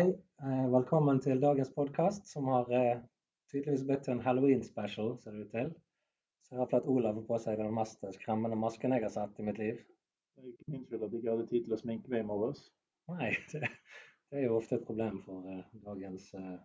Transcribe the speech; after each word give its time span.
Hei, 0.00 0.14
eh, 0.42 0.68
velkommen 0.72 1.18
til 1.20 1.40
dagens 1.42 1.68
podkast, 1.76 2.24
som 2.30 2.46
har 2.48 2.70
eh, 2.72 3.00
tydeligvis 3.52 3.82
blitt 3.84 4.06
en 4.08 4.22
halloween-special, 4.24 5.10
ser 5.20 5.34
det 5.36 5.42
ut 5.42 5.50
til. 5.52 5.66
Så 6.46 6.54
jeg 6.54 6.60
har 6.62 6.70
fått 6.70 6.86
Olav 6.88 7.18
på 7.26 7.38
seg 7.42 7.58
den 7.60 7.74
mest 7.76 8.06
skremmende 8.14 8.56
masken 8.56 8.94
jeg 8.96 9.04
har 9.04 9.12
sett 9.12 9.42
i 9.42 9.44
mitt 9.44 9.60
liv. 9.60 9.82
Det 10.32 10.46
er 10.46 10.54
ikke 10.54 10.72
min 10.72 10.86
skyld 10.86 11.04
at 11.04 11.12
jeg 11.12 11.20
ikke 11.20 11.34
hadde 11.34 11.44
tid 11.50 11.66
til 11.66 11.76
å 11.76 11.78
sminke 11.82 12.14
meg 12.14 12.24
i 12.24 12.28
morges. 12.30 12.62
Nei, 13.12 13.28
det, 13.52 13.68
det 14.30 14.40
er 14.40 14.46
jo 14.46 14.54
ofte 14.62 14.78
et 14.78 14.86
problem 14.88 15.20
for 15.26 15.50
uh, 15.52 15.60
dagens 15.90 16.30
uh, 16.32 16.56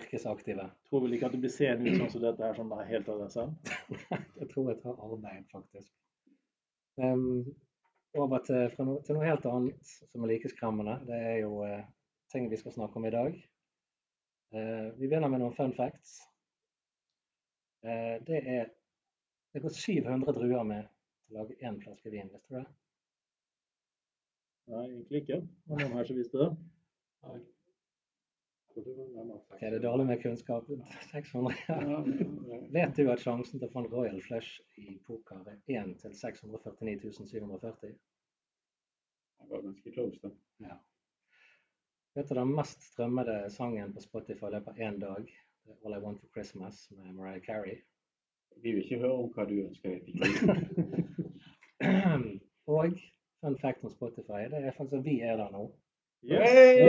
yrkesaktive. 0.00 0.66
Tror 0.90 1.06
vel 1.06 1.14
ikke 1.14 1.30
at 1.30 1.38
du 1.38 1.44
blir 1.46 1.54
seende 1.60 1.94
ut 1.94 2.00
sånn 2.02 2.12
som 2.16 2.26
dette 2.26 2.42
her, 2.42 2.58
det 2.74 2.80
er 2.80 2.90
helt 2.90 3.14
av 3.14 3.22
deg 3.22 3.32
selv. 3.36 3.78
jeg 4.40 4.50
tror 4.50 4.72
jeg 4.72 4.80
tar 4.82 4.98
arbeid, 4.98 5.46
faktisk. 5.54 5.94
Um, 6.98 7.46
over 8.18 8.42
til, 8.50 8.66
til 8.74 9.14
noe 9.14 9.30
helt 9.30 9.48
annet 9.54 9.96
som 10.10 10.26
er 10.26 10.34
like 10.34 10.50
skremmende. 10.50 10.98
Det 11.06 11.22
er 11.30 11.42
jo 11.44 11.62
eh, 11.62 11.86
ting 12.32 12.50
vi 12.50 12.58
skal 12.60 12.72
snakke 12.72 13.00
om 13.00 13.06
i 13.06 13.14
dag. 13.14 13.38
Eh, 14.54 14.90
vi 14.98 15.06
begynner 15.06 15.30
med 15.30 15.42
noen 15.42 15.56
fun 15.56 15.74
facts. 15.76 16.20
Eh, 17.84 18.16
det 18.26 18.42
er 18.44 18.68
det 19.52 19.62
går 19.62 19.70
700 19.74 20.32
druer 20.32 20.62
med 20.62 20.90
til 21.26 21.34
å 21.34 21.40
lage 21.40 21.56
én 21.66 21.78
flaske 21.82 22.10
vin, 22.12 22.28
visste 22.30 22.52
du 22.52 22.58
det? 22.60 22.66
Nei, 24.70 24.84
egentlig 24.84 25.22
ikke. 25.24 25.38
Det 25.42 25.72
var 25.72 25.80
noen 25.82 25.96
her 25.98 26.06
som 26.06 26.20
visste 26.20 26.38
det. 26.38 26.50
Ok, 28.70 29.64
det 29.64 29.72
er 29.72 29.82
dårlig 29.82 30.06
med 30.06 30.22
kunnskap. 30.22 30.70
600. 31.10 31.56
Ja. 31.66 31.98
Vet 32.76 32.94
du 32.94 33.10
at 33.10 33.24
sjansen 33.24 33.58
til 33.58 33.66
å 33.66 33.72
få 33.72 33.82
en 33.82 33.90
Royal 33.90 34.22
Flush 34.22 34.62
i 34.78 34.94
poker 35.08 35.42
er 35.50 35.58
1 35.80 35.96
til 36.04 36.14
649 36.14 37.10
740? 37.18 37.98
Det 39.40 39.50
var 39.50 39.66
ganske 39.66 39.96
close, 39.96 40.22
da. 40.22 40.30
Ja. 40.68 40.78
Vet 42.14 42.28
du 42.28 42.34
den 42.34 42.54
mest 42.54 42.82
strømmede 42.82 43.50
sangen 43.50 43.92
på 43.94 44.00
Spotify 44.02 44.48
det 44.50 44.58
er 44.58 44.68
av 44.70 44.78
én 44.82 44.96
dag? 44.98 45.28
Det 45.64 45.72
er 45.76 45.86
All 45.86 45.94
I 45.94 46.00
Want 46.02 46.18
for 46.18 46.28
Christmas 46.34 46.90
med 46.90 47.12
Mariah 47.14 47.42
Carey. 47.44 47.76
Vi 48.56 48.72
vil 48.72 48.82
ikke 48.82 48.98
høre 48.98 49.12
om 49.14 49.28
hva 49.36 49.44
du 49.46 49.54
ønsker 49.62 49.88
deg. 49.94 50.00
Og 52.74 52.96
fun 53.40 53.56
fact 53.62 53.84
om 53.86 53.92
Spotify, 53.94 54.40
det 54.50 54.58
er 54.58 54.74
faktisk 54.74 54.98
at 54.98 55.04
vi 55.04 55.20
er 55.20 55.36
der 55.38 55.50
nå. 55.54 55.62
Yay! 56.26 56.82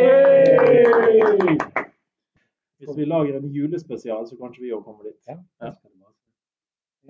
Hvis 2.81 2.97
vi 2.97 3.05
lager 3.05 3.37
en 3.37 3.53
julespesial, 3.53 4.25
så 4.27 4.37
kanskje 4.41 4.63
vi 4.65 4.73
òg 4.73 4.81
kommer 4.87 5.03
dit. 5.05 5.21
Ja, 5.29 5.37
si. 5.75 5.87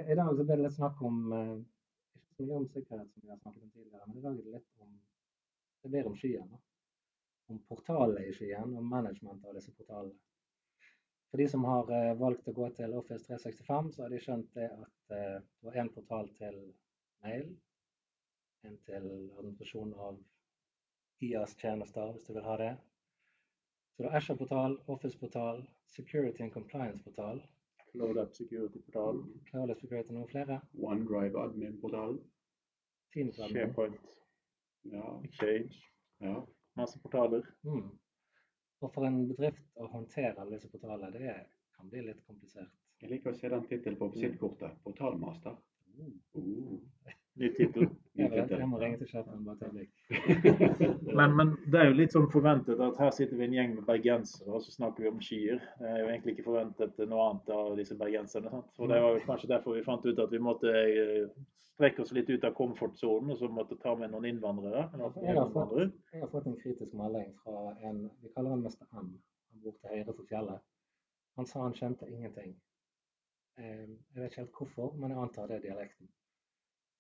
I 0.02 0.18
dag 0.20 0.36
så 0.36 0.44
ble 0.44 0.58
det 0.58 0.66
litt 0.66 0.76
snakk 0.76 1.00
om 1.08 1.32
eh, 1.38 1.56
ikke 2.20 2.36
så 2.36 2.44
mye 2.44 2.60
om 2.60 2.68
sikkerhet 2.76 3.08
som 3.08 3.24
vi 3.24 3.32
har 3.32 3.40
snakket 3.40 3.64
om 3.64 3.72
tidligere, 3.72 4.04
men 4.08 4.18
i 4.18 4.26
dag 4.26 4.36
er 4.36 4.44
det 4.44 4.60
litt 4.60 4.84
om 4.84 4.92
det 5.84 5.94
blir 5.96 6.12
om 6.12 6.20
skyen. 6.20 6.52
da. 6.52 6.60
Om 7.52 7.60
portalene 7.68 8.26
i 8.30 8.34
Skien 8.36 8.76
og 8.80 8.84
management 8.88 9.44
av 9.46 9.58
disse 9.58 9.74
portalene. 9.76 10.16
For 11.32 11.40
de 11.40 11.48
som 11.48 11.64
har 11.68 11.90
eh, 11.96 12.14
valgt 12.20 12.48
å 12.48 12.54
gå 12.56 12.68
til 12.76 12.94
Office 13.00 13.24
365, 13.28 13.92
så 13.96 14.04
har 14.04 14.12
de 14.12 14.20
skjønt 14.20 14.50
det 14.58 14.68
at 14.68 15.14
eh, 15.16 15.38
det 15.40 15.68
var 15.68 15.78
én 15.84 15.92
portal 15.94 16.28
til 16.40 16.58
mail, 17.24 17.46
en 18.68 18.76
til 18.88 19.06
administrasjon 19.40 19.94
av 20.08 20.18
IAS-tjenester, 21.24 22.12
hvis 22.16 22.28
du 22.28 22.34
vil 22.36 22.48
ha 22.50 22.58
det. 22.60 22.72
Så 23.96 24.04
det 24.04 24.10
er 24.12 24.18
Azure-portal, 24.20 24.76
Office-portal, 24.92 25.64
Security 25.96 26.44
and 26.44 26.54
Compliance-portal. 26.56 27.42
Cloud 27.92 28.20
Security-portal, 28.36 29.24
Cloud 29.50 29.74
Security 29.80 30.16
noen 30.16 30.30
flere. 30.32 30.60
OneDrive 30.80 31.40
admin-portal. 31.46 32.18
Teams 33.16 33.40
admin. 33.40 33.58
SharePoint, 33.72 34.12
Ja, 34.92 35.08
Exchange. 35.28 35.80
ja. 36.24 36.36
Masse 36.80 37.00
portaler. 37.04 37.48
Mm. 37.68 37.90
Og 38.82 38.94
for 38.94 39.06
en 39.06 39.20
bedrift 39.30 39.66
å 39.78 39.90
håndtere 39.92 40.38
alle 40.42 40.58
disse 40.58 40.72
portalene, 40.72 41.12
det 41.14 41.36
kan 41.78 41.90
bli 41.92 42.06
litt 42.08 42.24
komplisert. 42.28 42.72
Jeg 43.02 43.12
liker 43.12 43.34
å 43.34 43.38
se 43.38 43.50
den 43.50 43.68
tittelen 43.70 43.98
på 43.98 44.10
visittkortet. 44.14 44.78
Portalmaster. 44.86 45.58
Uh, 45.98 46.80
Ny 47.42 47.50
tittel. 47.58 47.90
Jeg, 48.20 48.68
må 48.68 48.80
ringe 48.82 48.98
til 49.00 49.08
sjefen 49.08 49.46
bare 49.46 49.70
et. 49.80 49.92
Men, 51.18 51.36
men 51.36 51.54
det 51.72 51.80
er 51.80 51.88
jo 51.88 51.96
litt 51.96 52.12
sånn 52.16 52.28
forventet 52.32 52.82
at 52.84 53.00
her 53.00 53.12
sitter 53.16 53.40
vi 53.40 53.46
en 53.46 53.56
gjeng 53.56 53.76
med 53.78 53.86
bergensere, 53.88 54.50
og 54.52 54.64
så 54.66 54.74
snakker 54.74 55.06
vi 55.06 55.10
om 55.12 55.22
skyer. 55.24 55.62
Det 55.80 55.88
er 55.88 56.02
jo 56.02 56.10
egentlig 56.10 56.36
ikke 56.36 56.48
forventet 56.50 57.00
noe 57.08 57.30
annet 57.30 57.52
av 57.56 57.72
disse 57.80 57.96
bergenserne. 58.00 58.52
Sant? 58.52 58.74
Og 58.80 58.92
det 58.92 59.00
var 59.04 59.16
jo 59.16 59.24
kanskje 59.30 59.52
derfor 59.54 59.78
vi 59.78 59.84
fant 59.88 60.08
ut 60.08 60.20
at 60.20 60.36
vi 60.36 60.42
måtte 60.44 60.74
eh, 60.76 61.32
strekke 61.72 62.04
oss 62.04 62.12
litt 62.16 62.30
ut 62.30 62.48
av 62.48 62.56
komfortsonen, 62.58 63.32
og 63.32 63.40
så 63.40 63.50
måtte 63.52 63.80
ta 63.82 63.96
med 63.98 64.12
noen 64.12 64.28
innvandrere. 64.34 64.88
Jeg 64.92 65.38
har 65.38 65.52
fått, 65.56 65.78
jeg 66.12 66.24
har 66.26 66.32
fått 66.36 66.50
en 66.52 66.60
kritisk 66.60 66.96
melding 67.00 67.32
fra 67.46 67.76
en 67.80 68.04
Vi 68.22 68.34
kaller 68.36 68.58
han 68.58 68.66
mester 68.68 68.88
M. 68.92 69.14
Han 69.52 69.64
bor 69.64 69.78
til 69.80 69.96
høyre 69.96 70.16
for 70.18 70.28
fjellet. 70.30 70.68
Han 71.40 71.48
sa 71.48 71.64
han 71.64 71.78
skjønte 71.80 72.12
ingenting. 72.12 72.58
Eh, 73.60 73.88
Jeg 73.88 74.20
vet 74.20 74.32
ikke 74.34 74.44
helt 74.44 74.58
hvorfor, 74.60 74.98
men 75.00 75.16
jeg 75.16 75.24
antar 75.24 75.48
det 75.48 75.62
er 75.62 75.70
dialekten. 75.70 76.12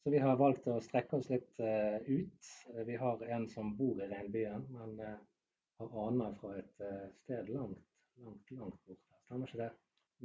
Så 0.03 0.09
vi 0.09 0.19
har 0.19 0.37
valgt 0.37 0.67
å 0.67 0.79
strekke 0.81 1.19
oss 1.19 1.29
litt 1.29 1.59
uh, 1.61 1.97
ut. 2.07 2.47
Vi 2.87 2.95
har 2.97 3.21
en 3.35 3.43
som 3.49 3.75
bor 3.77 3.99
i 4.01 4.07
reinbyen, 4.09 4.63
men 4.73 4.95
uh, 4.97 5.17
har 5.77 5.97
aner 6.07 6.33
fra 6.41 6.55
et 6.57 6.81
uh, 6.81 7.03
sted 7.21 7.49
langt, 7.53 7.77
langt, 8.23 8.51
langt 8.57 8.79
borte. 8.87 9.19
Stemmer 9.27 9.51
ikke 9.51 9.61
det? 9.61 9.71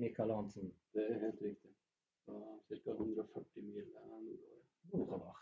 Mikael 0.00 0.32
Arntzen 0.32 0.72
Det 0.96 1.04
er 1.08 1.20
helt 1.26 1.42
riktig. 1.44 1.72
Ca. 2.26 2.90
140 2.92 3.62
mil 3.68 3.84
nordover. 4.92 5.36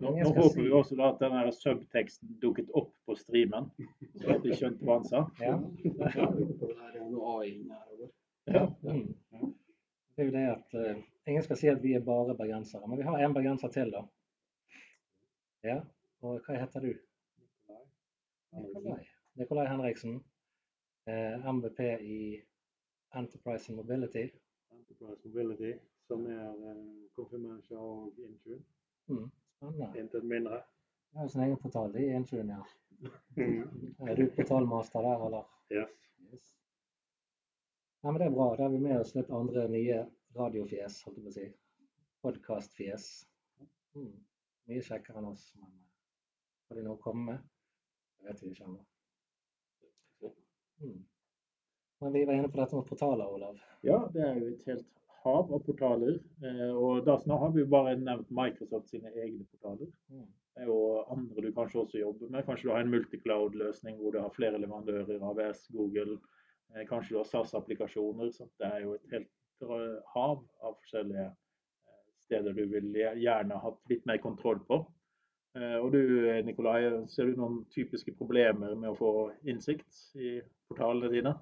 Nå, 0.00 0.10
nå 0.10 0.26
håper 0.26 0.50
si- 0.52 0.62
vi 0.66 0.74
også 0.76 0.98
da 0.98 1.06
at 1.14 1.22
den 1.22 1.52
subteksten 1.56 2.34
dukket 2.42 2.68
opp 2.76 2.90
på 3.06 3.14
streamen, 3.16 3.70
så 4.20 4.34
at 4.34 4.42
de 4.44 4.58
skjønte 4.58 4.84
hva 4.84 4.98
han 4.98 5.08
sa. 5.08 5.22
Ja. 5.40 5.54
Ja. 8.48 8.62
Mm. 10.18 10.24
Det 10.30 10.36
er 10.36 10.48
jo 10.48 10.50
det 10.50 10.56
at 10.56 10.96
uh, 10.96 11.02
Ingen 11.26 11.42
skal 11.42 11.56
si 11.56 11.66
at 11.68 11.82
vi 11.82 11.92
er 11.92 12.04
bare 12.04 12.36
bergensere, 12.36 12.88
men 12.88 12.98
vi 12.98 13.04
har 13.04 13.18
en 13.18 13.34
bergenser 13.34 13.68
til, 13.68 13.90
da. 13.92 14.00
Ja, 15.64 15.80
og 16.20 16.40
hva 16.46 16.56
heter 16.56 16.80
du? 16.80 16.92
Nikolai. 18.52 19.02
Nikolai 19.34 19.66
Henriksen. 19.68 20.24
Eh, 21.08 21.54
MVP 21.54 21.80
i 22.00 22.40
Enterprise 23.16 23.72
Mobility. 23.72 24.24
Enterprise 24.72 25.20
Mobility, 25.28 25.72
som 26.06 26.26
er 26.26 26.48
eh, 26.48 26.80
konfirmasjon 27.16 27.78
og 27.78 28.12
Intune. 28.18 28.62
Mm. 29.06 29.30
Spennende. 29.56 29.92
Intet 30.00 30.24
mindre. 30.24 30.62
Jeg 31.12 31.20
har 31.20 31.28
sin 31.28 31.40
egen 31.40 31.56
portal 31.56 31.96
i 31.96 32.08
Intune, 32.16 32.56
ja. 32.56 32.62
Er 34.08 34.14
du 34.14 34.30
portalmaster 34.36 35.00
der, 35.00 35.26
eller? 35.26 35.44
Yes. 35.72 35.94
Yes. 36.32 36.56
Nei, 38.02 38.12
men 38.12 38.20
det 38.20 38.28
er 38.28 38.34
bra. 38.34 38.48
Da 38.56 38.62
har 38.62 38.70
vi 38.70 38.80
med 38.82 39.00
oss 39.00 39.14
litt 39.16 39.30
andre 39.34 39.66
nye 39.72 40.02
radiofjes, 40.38 41.00
holdt 41.06 41.18
jeg 41.18 41.24
på 41.24 41.32
å 41.32 41.36
si. 41.36 41.46
Podkastfjes. 42.22 43.06
Mm. 43.98 44.12
Mye 44.70 44.84
kjekkere 44.86 45.18
enn 45.22 45.30
oss, 45.32 45.48
men 45.58 45.72
eh, 45.72 45.86
har 46.68 46.78
de 46.78 46.84
noe 46.86 46.98
å 46.98 47.02
komme 47.02 47.24
med? 47.32 47.48
Det 48.18 48.28
vet 48.28 48.42
vi 48.44 48.52
ikke 48.52 48.68
ennå. 48.68 48.84
Mm. 50.78 51.00
Men 51.98 52.14
vi 52.14 52.24
var 52.28 52.38
inne 52.38 52.52
på 52.52 52.60
dette 52.60 52.78
med 52.78 52.86
portaler, 52.86 53.34
Olav. 53.34 53.58
Ja, 53.82 53.98
det 54.14 54.22
er 54.22 54.38
jo 54.38 54.52
et 54.52 54.66
helt 54.70 54.86
hav 55.24 55.50
av 55.54 55.62
portaler. 55.66 56.20
Eh, 56.44 56.70
og 56.70 57.02
da 57.08 57.16
snart 57.18 57.42
har 57.42 57.54
vi 57.54 57.64
jo 57.64 57.70
bare 57.72 57.96
nevnt 57.98 58.30
Microsoft 58.30 58.92
sine 58.92 59.10
egne 59.16 59.46
portaler. 59.50 59.90
Mm. 60.12 60.28
Det 60.54 60.66
er 60.66 60.70
jo 60.70 60.78
andre 61.14 61.44
du 61.44 61.52
kanskje 61.54 61.82
også 61.82 62.00
jobber 62.02 62.30
med. 62.30 62.46
Kanskje 62.46 62.68
du 62.68 62.72
har 62.74 62.84
en 62.84 62.92
multicloud-løsning 62.94 63.98
hvor 63.98 64.14
du 64.14 64.20
har 64.22 64.34
flere 64.34 64.58
leverandører, 64.62 65.22
AVS, 65.32 65.66
Google. 65.74 66.18
Eh, 66.74 66.86
kanskje 66.86 67.14
du 67.14 67.18
har 67.18 67.24
SAS-applikasjoner. 67.24 68.32
Det 68.58 68.66
er 68.66 68.80
jo 68.84 68.94
et 68.94 69.12
helt 69.12 69.30
hav 70.14 70.42
av 70.62 70.76
forskjellige 70.82 71.26
eh, 71.26 72.00
steder 72.26 72.56
du 72.56 72.64
vil 72.70 72.94
gjerne 72.94 73.60
hatt 73.62 73.92
litt 73.92 74.06
mer 74.06 74.20
kontroll 74.22 74.60
på. 74.68 74.82
Eh, 75.56 75.76
og 75.80 75.92
du 75.92 76.02
Nikolai, 76.44 76.82
ser 77.12 77.30
du 77.30 77.40
noen 77.40 77.62
typiske 77.74 78.14
problemer 78.18 78.74
med 78.74 78.92
å 78.92 78.98
få 78.98 79.12
innsikt 79.48 80.02
i 80.20 80.38
portalene 80.68 81.12
dine? 81.14 81.34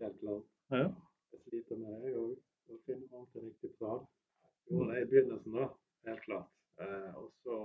Helt 0.00 0.16
klart. 0.22 0.48
Ja. 0.72 0.86
Jeg 1.34 1.44
sliter 1.44 1.82
med 1.82 2.06
det. 2.06 2.14
Å 2.70 2.78
finne 2.86 3.06
fram 3.10 3.26
til 3.34 3.44
riktig. 3.50 3.74
Gjorde 4.70 4.94
det 4.94 5.02
i 5.02 5.10
begynnelsen, 5.10 5.54
da. 5.58 5.68
Helt 6.06 6.22
klart. 6.24 6.50
Og 7.18 7.26
så, 7.42 7.56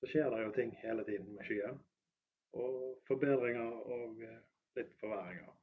så 0.00 0.08
skjer 0.08 0.30
det 0.32 0.44
jo 0.44 0.52
ting 0.56 0.70
hele 0.80 1.04
tiden 1.04 1.32
med 1.34 1.44
skyen. 1.44 1.80
Og 2.56 2.78
forbedringer 3.10 3.74
og 3.92 4.22
litt 4.78 4.94
forverringer. 5.00 5.54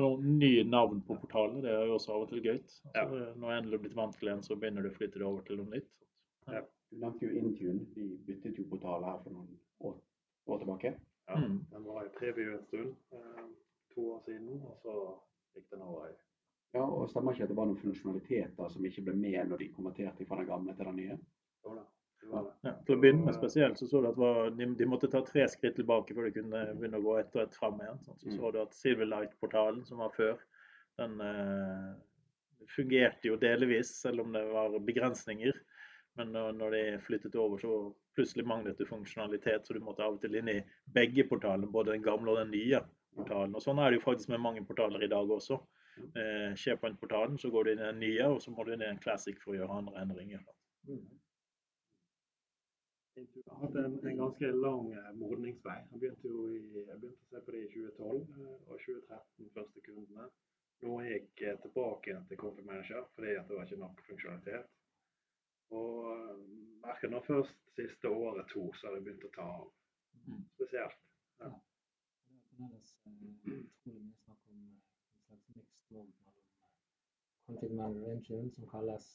Og 0.00 0.22
nye 0.24 0.62
navn 0.64 1.02
på 1.04 1.18
portalene, 1.20 1.60
det 1.64 1.68
er 1.72 1.82
jo 1.90 1.98
også 1.98 2.14
av 2.14 2.22
og 2.24 2.30
til 2.30 2.40
gøy. 2.46 2.54
Altså, 2.56 2.92
Ja. 2.94 3.32
Når 3.36 3.50
jeg 3.50 3.58
endelig 3.62 3.76
har 3.78 3.82
blitt 3.82 3.96
vant 3.98 4.14
til 4.16 4.28
en, 4.32 4.42
så 4.42 4.56
begynner 4.56 4.82
du 4.82 4.88
å 4.88 4.94
flytte 4.96 5.18
det 5.20 5.26
over 5.28 5.42
til 5.44 5.56
noe 5.60 5.68
nytt. 5.74 5.90
Du 6.92 6.96
nevnte 7.00 7.26
jo 7.26 7.30
Intune. 7.40 7.86
De 7.94 8.06
byttet 8.26 8.56
jo 8.58 8.64
portal 8.70 9.04
her 9.04 9.18
for 9.24 9.30
noen 9.30 9.58
år, 9.80 9.98
år 10.48 10.58
tilbake. 10.64 10.94
Ja, 11.28 11.36
Mm. 11.36 11.58
Den 11.70 11.84
var 11.86 12.04
i 12.04 12.08
preview 12.18 12.54
en 12.56 12.64
stund. 12.64 12.94
Eh, 13.12 13.44
to 13.94 14.00
år 14.14 14.20
siden. 14.24 14.62
Og 14.66 14.76
så 14.82 14.94
gikk 15.54 15.70
den 15.70 15.82
over 15.82 16.06
i 16.08 16.12
Ja, 16.74 16.82
og 16.82 17.08
Stemmer 17.10 17.32
ikke 17.32 17.42
at 17.42 17.48
det 17.48 17.56
var 17.56 17.66
noen 17.66 17.76
funksjonaliteter 17.76 18.70
som 18.72 18.84
ikke 18.84 19.04
ble 19.04 19.14
med 19.14 19.48
når 19.48 19.58
de 19.58 19.68
konverterte 19.68 20.26
fra 20.26 20.36
den 20.36 20.46
gamle 20.46 20.74
til 20.74 20.84
den 20.86 20.96
nye? 20.96 21.18
Jo 21.64 21.74
da. 21.76 21.82
Det 22.22 22.30
var 22.30 22.42
det. 22.42 22.52
Ja, 22.64 22.70
til 22.86 22.96
å 22.96 23.00
begynne 23.02 23.26
med 23.26 23.36
spesielt 23.36 23.78
så 23.78 23.86
så 23.90 24.00
du 24.02 24.08
at 24.10 24.20
var, 24.20 24.50
de, 24.56 24.66
de, 24.78 24.86
måtte 24.88 25.10
ta 25.10 25.22
tre 25.26 25.44
skritt 25.50 25.76
tilbake 25.78 26.14
før 26.16 26.28
de 26.28 26.36
kunne 26.38 26.62
begynne 26.78 27.00
å 27.00 27.04
gå 27.04 27.18
ett 27.20 27.36
og 27.36 27.42
ett 27.44 27.58
fram 27.58 27.80
igjen. 27.82 28.00
Sånn. 28.06 28.20
Så 28.22 28.38
så 28.38 28.52
du 28.54 28.58
at 28.62 28.78
Silverlight-portalen, 28.78 29.84
som 29.88 30.02
var 30.02 30.14
før, 30.16 30.40
den 31.00 31.18
eh, 31.24 31.90
fungerte 32.72 33.30
jo 33.30 33.38
delvis, 33.40 33.94
selv 34.02 34.24
om 34.24 34.32
det 34.36 34.44
var 34.52 34.78
begrensninger. 34.86 35.60
Men 36.20 36.32
når, 36.34 36.56
når 36.58 36.74
de 36.76 36.82
flyttet 37.06 37.36
over, 37.40 37.60
så 37.62 37.76
plutselig 38.16 38.44
manglet 38.48 38.80
det 38.80 38.88
funksjonalitet, 38.88 39.66
så 39.66 39.76
du 39.76 39.80
måtte 39.84 40.04
av 40.04 40.18
og 40.18 40.24
til 40.24 40.36
inn 40.36 40.50
i 40.52 40.58
begge 40.92 41.24
portalene, 41.28 41.70
både 41.72 41.94
den 41.94 42.04
gamle 42.04 42.34
og 42.34 42.42
den 42.42 42.52
nye 42.52 42.82
portalen. 43.16 43.54
Og 43.56 43.64
Sånn 43.64 43.80
er 43.80 43.90
det 43.90 44.00
jo 44.00 44.04
faktisk 44.04 44.32
med 44.32 44.44
mange 44.44 44.64
portaler 44.68 45.04
i 45.04 45.10
dag 45.12 45.30
også. 45.32 45.60
Eh, 46.02 46.52
SharePoint-portalen, 46.56 47.38
så 47.40 47.50
går 47.52 47.64
du 47.64 47.72
inn 47.72 47.82
i 47.82 47.88
den 47.88 48.04
nye, 48.04 48.28
og 48.34 48.42
så 48.44 48.52
må 48.52 48.64
du 48.64 48.74
inn 48.74 48.84
i 48.84 48.90
en 48.90 49.00
classic 49.00 49.40
for 49.40 49.54
å 49.54 49.60
gjøre 49.60 49.80
andre 49.82 50.04
endringer. 50.04 50.44
Intune 53.20 53.44
har 53.46 53.60
hatt 53.60 53.74
en, 53.76 53.98
en 54.08 54.16
ganske 54.16 54.52
lang 54.52 54.92
eh, 54.92 55.10
modningsvei. 55.20 55.78
Jeg 55.90 56.00
begynte 56.00 56.28
i, 56.28 56.60
jeg 56.86 57.00
begynte 57.00 57.26
å 57.26 57.32
se 57.32 57.42
på 57.44 57.54
det 57.54 57.64
i 57.64 57.72
2012 57.74 58.38
eh, 58.44 58.54
og 58.54 58.78
2013, 58.86 59.50
første 59.56 59.82
kundene. 59.88 60.28
Nå 60.82 60.94
gikk 61.06 61.42
jeg 61.44 61.58
tilbake 61.62 62.10
igjen 62.10 62.24
til 62.30 62.40
Coffee 62.40 62.66
Manager 62.66 63.04
fordi 63.16 63.34
at 63.38 63.50
det 63.50 63.58
var 63.58 63.68
ikke 63.68 63.82
nok 63.82 64.00
funksjonalitet. 64.08 64.72
Og 65.76 66.08
eh, 66.14 66.40
merker 66.86 67.12
nå 67.12 67.20
først 67.28 67.60
siste 67.76 68.08
året 68.08 68.48
to, 68.54 68.64
så 68.78 68.88
har 68.88 68.96
det 68.96 69.04
begynt 69.06 69.28
å 69.28 69.34
ta 69.36 69.48
av. 69.58 69.68
Mm. 70.22 70.40
Spesielt. 70.56 71.04
Det 71.38 71.50
er 71.50 71.54
fremdeles 72.48 72.96
eh, 73.06 73.20
utrolig 73.28 74.00
mye 74.00 74.16
snakk 74.24 74.48
om 74.48 74.64
eh, 74.64 74.80
en 75.12 75.22
slags 75.26 75.52
mixed 75.56 75.92
mellom 75.92 76.10
eh, 77.48 77.76
Manager 77.76 78.16
engine, 78.16 78.50
som 78.56 78.68
kalles 78.72 79.12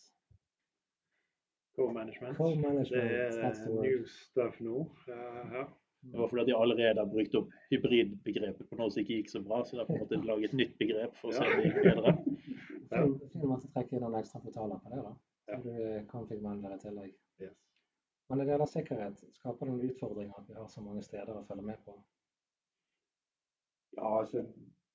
Co-management. 1.78 2.38
Co-management. 2.38 2.90
Det 2.90 3.44
er 3.44 3.70
word. 3.70 3.84
new 3.86 4.06
stuff 4.10 4.60
nå. 4.66 4.80
eh, 5.14 5.44
her. 5.54 5.68
Det 6.08 6.20
var 6.20 6.28
fordi 6.32 6.46
de 6.46 6.56
allerede 6.58 7.00
har 7.00 7.10
brukt 7.10 7.36
opp 7.36 7.54
hybridbegrepet 7.72 8.70
på 8.70 8.78
noe 8.80 8.92
som 8.94 9.02
ikke 9.02 9.18
gikk 9.20 9.32
så 9.34 9.42
bra, 9.44 9.64
så 9.66 9.80
derfor 9.80 9.98
måtte 10.00 10.16
de 10.16 10.30
lage 10.30 10.50
et 10.50 10.58
nytt 10.58 10.76
begrep 10.80 11.18
for 11.20 11.32
å 11.32 11.38
se 11.38 11.46
om 11.46 11.58
det 11.58 11.66
gikk 11.68 11.80
bedre. 11.84 12.14
Ja. 12.88 13.02
Fin, 13.02 13.16
fin 13.34 13.50
måte 13.50 13.68
å 13.68 13.74
trekke 13.74 13.98
inn 13.98 14.06
noen 14.06 14.20
ekstra 14.22 14.40
portaler 14.44 14.80
på 14.84 14.94
det, 14.94 15.02
da. 15.04 15.16
Så 15.48 15.58
du 15.64 15.74
kan 15.74 16.06
config 16.12 16.38
manager 16.44 16.76
i 16.76 16.80
tillegg. 16.84 17.16
Yes. 17.44 17.58
Men 18.30 18.40
når 18.40 18.46
det 18.46 18.54
gjelder 18.54 18.72
sikkerhet, 18.72 19.26
skaper 19.40 19.66
det 19.66 19.74
noen 19.74 19.90
utfordringer 19.92 20.40
at 20.40 20.48
vi 20.50 20.58
har 20.60 20.70
så 20.72 20.84
mange 20.86 21.04
steder 21.04 21.36
å 21.36 21.44
følge 21.50 21.68
med 21.68 21.84
på? 21.86 21.98
Ja, 23.98 24.10
altså, 24.22 24.44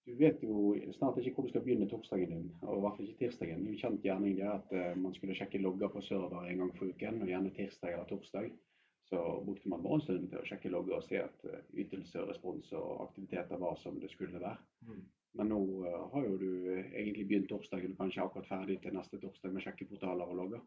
du 0.07 0.15
vet 0.19 0.43
jo 0.43 0.75
snart 0.97 1.19
ikke 1.19 1.35
hvor 1.37 1.47
du 1.47 1.53
skal 1.53 1.63
begynne 1.63 1.89
torsdagen 1.91 2.33
din, 2.33 2.51
og 2.63 2.77
i 2.77 2.83
hvert 2.83 2.97
fall 2.97 3.07
ikke 3.07 3.19
tirsdagen. 3.21 3.63
Det 3.63 3.71
er 3.71 3.77
jo 3.77 3.83
kjent 3.85 4.07
gjerning 4.07 4.37
det 4.39 4.49
at 4.51 4.75
eh, 4.75 4.93
man 4.99 5.15
skulle 5.15 5.37
sjekke 5.39 5.63
logger 5.63 5.93
på 5.93 6.03
server 6.03 6.49
en 6.49 6.63
gang 6.63 6.73
for 6.79 6.91
uken, 6.91 7.23
og 7.23 7.31
gjerne 7.31 7.55
tirsdag 7.55 7.95
eller 7.95 8.09
torsdag. 8.11 8.51
Så 9.13 9.21
brukte 9.47 9.69
man 9.69 9.83
morgenstunden 9.85 10.29
til 10.31 10.41
å 10.41 10.47
sjekke 10.49 10.73
logger 10.73 10.99
og 10.99 11.07
se 11.07 11.21
at 11.23 11.47
eh, 11.47 11.63
ytelse, 11.85 12.27
respons 12.27 12.73
og 12.79 13.05
aktiviteter 13.07 13.63
var 13.63 13.79
som 13.83 14.01
det 14.03 14.11
skulle 14.11 14.43
være. 14.43 14.57
Mm. 14.89 15.03
Men 15.39 15.53
nå 15.55 15.61
eh, 15.87 15.99
har 16.15 16.27
jo 16.27 16.37
du 16.41 16.51
egentlig 16.75 17.29
begynt 17.29 17.51
torsdagen, 17.53 17.95
kanskje 18.01 18.27
akkurat 18.27 18.51
ferdig 18.51 18.81
til 18.83 18.99
neste 18.99 19.23
torsdag 19.23 19.55
med 19.55 19.67
sjekkeportaler 19.67 20.35
og 20.35 20.41
logger. 20.43 20.65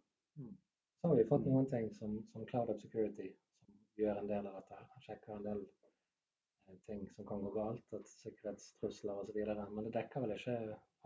Så 1.01 1.11
har 1.11 1.19
vi 1.19 1.27
fått 1.27 1.49
noen 1.49 1.67
ting 1.69 1.91
som, 1.99 2.21
som 2.31 2.47
Cloud 2.47 2.71
Up 2.71 2.79
Security, 2.79 3.33
som 3.59 3.75
gjør 3.99 4.21
en 4.21 4.31
del 4.31 4.47
av 4.47 4.61
dette. 4.61 4.79
sjekker 5.05 5.35
en 5.35 5.43
del 5.49 5.67
ting 6.85 7.09
som 7.15 7.25
kan 7.25 7.43
gå 7.43 7.51
galt, 7.55 7.93
at 7.93 8.07
sikkerhetstrusler 8.07 9.21
osv. 9.21 9.41
Men 9.71 9.87
det 9.87 9.93
dekker 9.95 10.25
vel 10.25 10.35
ikke 10.35 10.57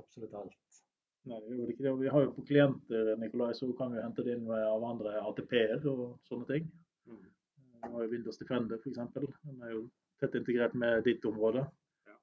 absolutt 0.02 0.36
alt. 0.40 0.80
Nei, 1.28 1.40
det 1.44 1.58
gjorde 1.58 1.74
ikke 1.74 1.86
det. 1.86 1.94
Vi 2.00 2.12
har 2.14 2.24
jo 2.24 2.36
på 2.36 2.46
klienter 2.48 3.10
Nikolai, 3.20 3.54
så 3.54 3.68
kan 3.78 3.92
vi 3.94 4.04
hente 4.04 4.24
det 4.24 4.38
inn 4.38 4.48
av 4.56 4.86
andre 4.88 5.18
ATP-er 5.30 5.84
og 5.92 6.04
sånne 6.30 6.48
ting. 6.50 6.70
Mm. 7.10 7.26
Vi 7.60 7.92
har 7.92 8.06
jo 8.06 8.12
Windows 8.14 8.40
Defender 8.40 8.80
f.eks. 8.80 9.02
Den 9.44 9.66
er 9.68 9.76
jo 9.76 9.84
tett 10.20 10.36
integrert 10.40 10.76
med 10.80 11.04
ditt 11.08 11.26
område. 11.28 11.66
Ja. 12.08 12.16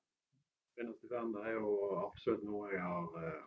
Windows 0.81 1.01
Defender 1.05 1.49
er 1.49 1.59
jo 1.59 1.75
absolutt 2.07 2.45
noe 2.49 2.73
jeg 2.73 2.85
har 2.85 3.21
eh, 3.23 3.43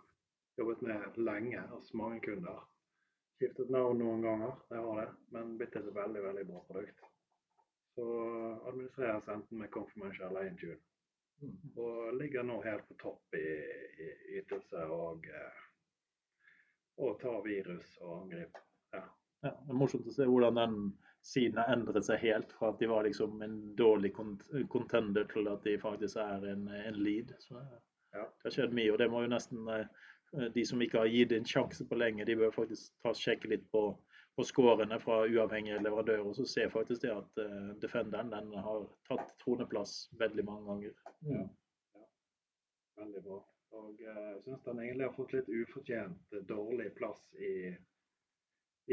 jobbet 0.62 0.86
med 0.86 1.22
lenge 1.30 1.66
hos 1.74 1.94
mange 1.98 2.22
kunder. 2.26 2.62
Skiftet 3.40 3.72
navn 3.72 4.02
noen 4.02 4.22
ganger, 4.26 4.58
det 4.70 4.82
har 4.84 5.02
det, 5.02 5.08
men 5.34 5.56
blitt 5.58 5.78
et 5.80 5.94
veldig 5.96 6.24
veldig 6.26 6.46
bra 6.50 6.64
produkt. 6.68 7.06
Så 8.00 8.62
administreres 8.68 9.28
enten 9.28 9.60
med 9.60 9.72
Confirmation 9.72 10.28
eller 10.28 10.48
Intune. 10.48 10.78
Mm. 11.42 11.56
Og 11.76 12.14
ligger 12.16 12.44
nå 12.44 12.62
helt 12.64 12.88
på 12.88 12.96
topp 13.00 13.36
i, 13.36 13.44
i 14.04 14.40
ytelse 14.40 14.86
og, 14.92 15.28
eh, 15.28 15.60
og 17.04 17.20
tar 17.22 17.42
virus 17.44 17.98
og 18.02 18.22
angrip. 18.22 18.60
Ja, 18.96 19.04
det 19.44 19.52
er 19.52 19.80
morsomt 19.82 20.08
å 20.08 20.16
se 20.16 20.28
hvordan 20.28 20.60
den 20.60 20.80
siden 21.28 21.60
har 21.60 21.72
endret 21.76 22.08
seg 22.08 22.22
helt 22.24 22.52
fra 22.56 22.72
at 22.72 22.80
de 22.80 22.88
var 22.92 23.04
liksom 23.08 23.42
en 23.44 23.58
dårlig 23.80 24.14
kont 24.16 24.44
contender 24.72 25.28
til 25.32 25.48
at 25.52 25.64
de 25.68 25.76
faktisk 25.80 26.20
er 26.24 26.48
en, 26.54 26.68
en 26.72 27.00
lead. 27.04 27.36
Så 27.44 27.60
Ja. 27.60 28.24
det 28.24 28.48
har 28.48 28.56
skjedd 28.56 28.72
mye, 28.74 28.92
og 28.92 28.98
det 29.00 29.10
må 29.12 29.22
jo 29.22 29.32
nesten 29.36 29.68
eh, 29.76 30.48
de 30.56 30.64
som 30.66 30.82
ikke 30.82 31.04
har 31.04 31.12
gitt 31.12 31.36
en 31.36 31.46
sjanse 31.46 31.86
på 31.88 32.00
lenge, 32.00 32.26
de 32.26 32.36
bør 32.40 32.56
faktisk 32.56 32.96
ta 33.04 33.12
sjekke 33.14 33.52
litt 33.52 33.68
på, 33.72 33.84
på 34.40 34.44
scorene 34.44 34.96
fra 35.04 35.16
uavhengige 35.28 35.82
leverandører, 35.84 36.34
så 36.34 36.46
ser 36.48 36.70
faktisk 36.72 37.02
det 37.04 37.10
at 37.12 37.40
uh, 37.44 37.72
Defenderen 37.84 38.30
den 38.32 38.54
har 38.64 38.86
tatt 39.10 39.34
troneplass 39.42 40.06
veldig 40.22 40.46
mange 40.48 40.64
ganger. 40.70 41.02
Ja. 41.28 41.42
Veldig 43.02 43.24
bra. 43.26 43.40
Og 43.76 44.00
jeg 44.00 44.16
jeg 44.16 44.46
syns 44.46 44.64
den 44.64 44.80
egentlig 44.86 45.10
har 45.10 45.18
fått 45.18 45.36
litt 45.36 45.52
ufortjent 45.52 46.38
eh, 46.38 46.46
dårlig 46.54 46.88
plass 46.96 47.26
i, 47.36 47.52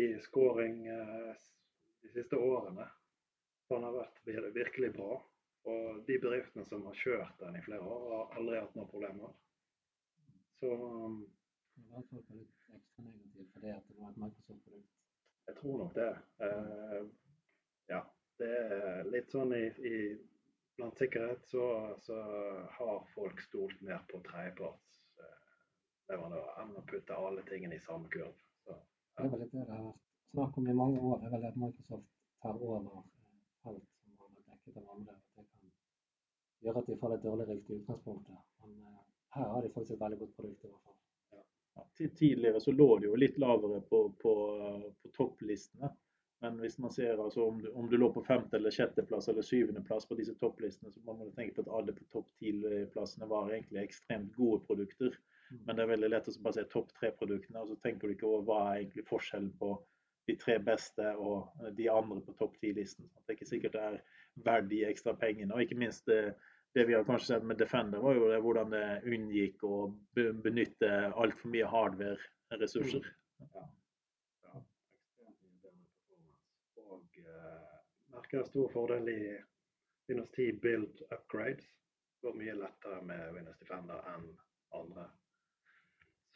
i 0.03 0.09
scoring 0.27 0.83
uh, 0.91 1.31
de 2.03 2.11
siste 2.19 2.43
årene. 2.43 2.89
Den 3.71 3.87
har 3.87 3.97
vært 4.01 4.21
virkelig 4.59 4.93
bra. 4.99 5.23
Og 5.71 6.03
de 6.11 6.19
bedriftene 6.27 6.67
som 6.67 6.91
har 6.91 6.99
kjørt 7.05 7.39
den 7.47 7.61
i 7.61 7.65
flere 7.71 7.87
år, 7.87 8.11
har 8.17 8.37
aldri 8.43 8.59
hatt 8.65 8.75
noen 8.75 8.91
problemer. 8.91 9.39
Så 10.59 10.75
um, 10.75 11.23
det 11.79 11.87
var 11.95 12.07
litt 12.11 12.71
ekstra 12.75 13.07
negativt 13.07 13.55
fordi 13.55 13.77
at 13.79 13.91
det 13.95 14.03
var 14.03 14.11
et 14.11 14.25
Microsoft-produkt. 14.27 15.06
Jeg 15.47 15.57
tror 15.61 15.79
nok 15.79 15.95
det. 15.95 16.17
Eh, 16.47 17.03
ja, 17.93 18.01
det 18.41 18.51
er 18.57 19.11
litt 19.11 19.31
sånn 19.35 19.53
i, 19.57 19.67
i 19.91 19.93
Blant 20.77 20.99
sikkerhet 21.01 21.41
så, 21.49 21.65
så 22.05 22.17
har 22.77 22.99
folk 23.15 23.39
stolt 23.41 23.79
mer 23.81 24.03
på 24.11 24.19
tredjepartsleverandører 24.27 26.59
enn 26.61 26.77
å 26.77 26.89
putte 26.91 27.17
alle 27.17 27.43
tingene 27.49 27.77
i 27.79 27.87
samme 27.87 28.09
kurv. 28.13 28.37
Så, 28.67 28.73
Det 29.17 29.25
er 29.25 29.31
vel 29.33 29.41
det 29.41 29.49
det 29.55 29.63
har 29.71 29.81
vært 29.87 30.03
snakk 30.35 30.53
om 30.61 30.67
i 30.69 30.81
mange 30.83 30.99
år. 31.01 31.17
Det 31.23 31.27
er 31.31 31.35
vel 31.37 31.49
at 31.49 31.61
Microsoft 31.63 32.09
tar 32.45 32.57
over 32.61 32.79
eh, 32.93 33.01
alt 33.71 33.89
som 34.03 34.11
har 34.21 34.29
vært 34.35 34.49
dekket 34.53 34.77
av 34.83 34.87
andre. 34.99 35.15
Det 35.33 35.43
kan 35.47 35.57
gjøre 36.67 36.79
at 36.83 36.89
de 36.93 37.01
får 37.01 37.09
litt 37.15 37.25
dårlig 37.25 37.47
rykte 37.55 37.73
i. 37.73 37.81
Men 37.87 38.71
eh, 38.93 39.01
her 39.39 39.47
har 39.55 39.61
de 39.65 39.75
faktisk 39.79 39.97
et 39.97 40.05
veldig 40.05 40.21
godt 40.27 40.37
produkt 40.43 40.61
i 40.61 40.69
hvert 40.75 40.85
fall. 40.85 40.97
Tidligere 41.97 42.61
så 42.61 42.73
lå 42.73 42.89
det 43.01 43.09
jo 43.09 43.19
litt 43.19 43.39
lavere 43.41 43.81
på, 43.89 44.03
på, 44.23 44.35
på 45.03 45.13
topplistene. 45.17 45.93
Men 46.45 46.59
hvis 46.61 46.77
man 46.79 46.93
ser 46.93 47.17
altså 47.17 47.47
om, 47.49 47.63
du, 47.63 47.71
om 47.73 47.87
du 47.91 47.97
lå 47.97 48.11
på 48.13 48.23
femte- 48.25 48.59
eller 48.59 48.75
sjetteplass 48.75 49.29
eller 49.33 49.43
syvendeplass 49.47 50.05
på 50.07 50.19
disse 50.19 50.35
topplistene, 50.37 50.93
så 50.93 51.01
må 51.05 51.15
man 51.17 51.33
tenke 51.33 51.57
på 51.57 51.65
at 51.65 51.73
alle 51.79 51.95
på 51.97 52.05
topp 52.13 52.29
ti-plassene 52.43 53.29
var 53.31 53.49
egentlig 53.55 53.87
ekstremt 53.87 54.35
gode 54.37 54.61
produkter. 54.69 55.17
Men 55.65 55.77
det 55.79 55.85
er 55.85 55.93
veldig 55.95 56.11
lett 56.13 56.29
å 56.29 56.35
bare 56.45 56.59
se 56.59 56.67
topp 56.71 56.93
tre-produktene, 56.99 57.63
og 57.63 57.71
så 57.71 57.79
tenker 57.81 58.09
du 58.09 58.17
ikke 58.17 58.29
over 58.29 58.45
hva 58.49 58.59
er 58.67 58.83
egentlig 58.83 59.07
forskjellen 59.09 59.53
på 59.61 59.73
de 60.27 60.35
tre 60.43 60.59
beste 60.59 61.13
og 61.17 61.63
eh, 61.63 61.73
de 61.79 61.89
andre 61.91 62.21
på 62.27 62.35
topp 62.39 62.57
ti-listen. 62.61 63.09
Det 63.23 63.33
er 63.33 63.39
ikke 63.39 63.51
sikkert 63.53 63.77
det 63.79 63.85
er 63.89 63.99
verdt 64.47 64.71
de 64.73 64.83
ekstra 64.89 65.15
pengene. 65.17 65.55
Og 65.55 65.63
ikke 65.63 65.79
minst 65.79 66.09
det, 66.11 66.35
det 66.77 66.85
vi 66.91 66.95
har 66.95 67.05
kanskje 67.09 67.27
sett 67.35 67.45
med 67.49 67.57
Defender, 67.61 67.99
var 68.05 68.15
jo 68.19 68.29
det, 68.29 68.39
hvordan 68.45 68.71
det 68.75 68.85
unngikk 69.09 69.63
å 69.65 69.77
be- 70.17 70.33
benytte 70.45 70.91
altfor 71.17 71.49
mye 71.55 71.69
hardware-ressurser. 71.73 73.07
ja. 73.41 73.65
Ekstremt 74.57 75.41
irriterende 75.43 75.89
performance. 75.97 76.43
Og 76.85 77.21
eh, 77.25 77.77
merker 78.13 78.43
en 78.43 78.49
stor 78.51 78.69
fordel 78.75 79.09
i 79.13 79.21
Windows 80.09 80.31
10 80.37 80.61
build 80.63 81.01
upgrades. 81.11 81.65
Det 81.67 82.29
går 82.29 82.37
mye 82.43 82.55
lettere 82.61 83.01
med 83.09 83.33
Windows 83.35 83.59
Defender 83.61 84.05
enn 84.15 84.29
andre. 84.77 85.09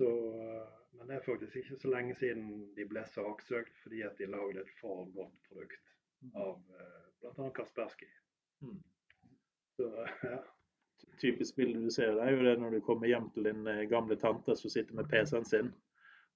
Så, 0.00 0.08
eh, 0.40 0.68
men 0.96 1.08
det 1.12 1.18
er 1.20 1.26
faktisk 1.28 1.56
ikke 1.60 1.76
så 1.82 1.92
lenge 1.92 2.14
siden 2.18 2.70
de 2.76 2.84
ble 2.88 3.04
saksøkt 3.12 3.76
fordi 3.84 4.00
at 4.08 4.16
de 4.18 4.26
lagde 4.32 4.64
et 4.64 4.72
for 4.80 5.04
godt 5.14 5.36
produkt 5.48 5.92
av 6.34 6.56
eh, 6.80 7.04
bl.a. 7.20 7.50
Kaspersky. 7.60 8.08
Mm. 8.64 8.80
Så 9.80 10.06
ja. 10.28 10.40
Typisk 11.20 11.56
bilde 11.56 11.80
du 11.84 11.90
ser, 11.92 12.14
det 12.16 12.24
er 12.24 12.36
jo 12.36 12.44
det 12.44 12.56
når 12.60 12.76
du 12.76 12.82
kommer 12.84 13.08
hjem 13.08 13.28
til 13.34 13.48
din 13.48 13.66
eh, 13.68 13.86
gamle 13.88 14.16
tante 14.20 14.56
som 14.56 14.72
sitter 14.72 14.96
med 14.96 15.08
PC-en 15.08 15.48
sin. 15.48 15.72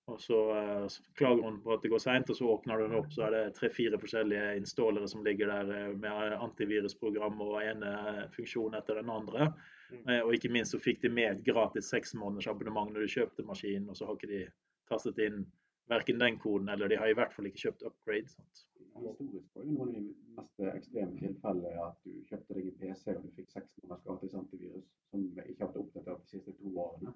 Og 0.06 0.20
så, 0.20 0.38
eh, 0.56 0.86
så 0.88 1.02
klager 1.16 1.42
hun 1.42 1.60
på 1.62 1.72
at 1.72 1.82
det 1.82 1.88
går 1.88 2.02
seint, 2.02 2.30
og 2.30 2.36
så 2.36 2.48
åpner 2.52 2.78
du 2.78 2.84
den 2.84 2.96
opp, 2.98 3.12
så 3.12 3.24
er 3.24 3.32
det 3.32 3.54
tre-fire 3.56 4.00
forskjellige 4.00 4.50
installere 4.60 5.08
som 5.08 5.24
ligger 5.24 5.48
der 5.48 5.72
eh, 5.76 5.94
med 5.96 6.36
antivirusprogram 6.36 7.40
og 7.40 7.56
ene 7.62 7.92
eh, 8.10 8.20
funksjon 8.34 8.76
etter 8.76 9.00
den 9.00 9.12
andre. 9.12 9.48
Mm. 9.94 10.04
Og 10.26 10.34
ikke 10.36 10.50
minst 10.52 10.74
så 10.74 10.80
fikk 10.80 11.00
de 11.04 11.12
med 11.12 11.30
et 11.30 11.44
gratis 11.46 11.88
seks 11.92 12.14
måneders 12.18 12.50
abonnement 12.50 12.92
når 12.92 13.04
du 13.04 13.14
kjøpte 13.14 13.46
maskinen, 13.48 13.88
og 13.88 13.96
så 13.96 14.08
har 14.08 14.18
ikke 14.18 14.32
de 14.32 14.42
tastet 14.90 15.20
inn 15.24 15.44
verken 15.90 16.20
den 16.20 16.38
koden, 16.38 16.68
eller 16.68 16.88
de 16.88 16.96
har 17.00 17.10
i 17.10 17.16
hvert 17.18 17.34
fall 17.34 17.48
ikke 17.50 17.66
kjøpt 17.66 17.84
upgrade. 17.88 18.30
Sant? 18.32 18.64
Historisk 18.94 19.56
var 19.56 19.64
jo 19.66 19.74
noen 19.74 19.88
av 19.90 19.94
de 19.94 20.02
mest 20.36 20.60
ekstreme 20.70 21.18
tilfellene 21.18 21.82
at 21.82 21.96
du 22.06 22.12
kjøpte 22.28 22.54
deg 22.54 22.68
en 22.70 22.76
PC 22.78 23.14
og 23.16 23.24
du 23.24 23.30
fikk 23.38 23.50
seks 23.50 23.78
måneders 23.82 24.04
gratis 24.06 24.36
antivirus 24.38 24.92
som 25.10 25.24
ikke 25.26 25.64
har 25.64 25.72
vært 25.72 25.80
oppdatert 25.82 26.22
de 26.22 26.30
siste 26.36 26.54
to 26.60 26.70
årene. 26.84 27.14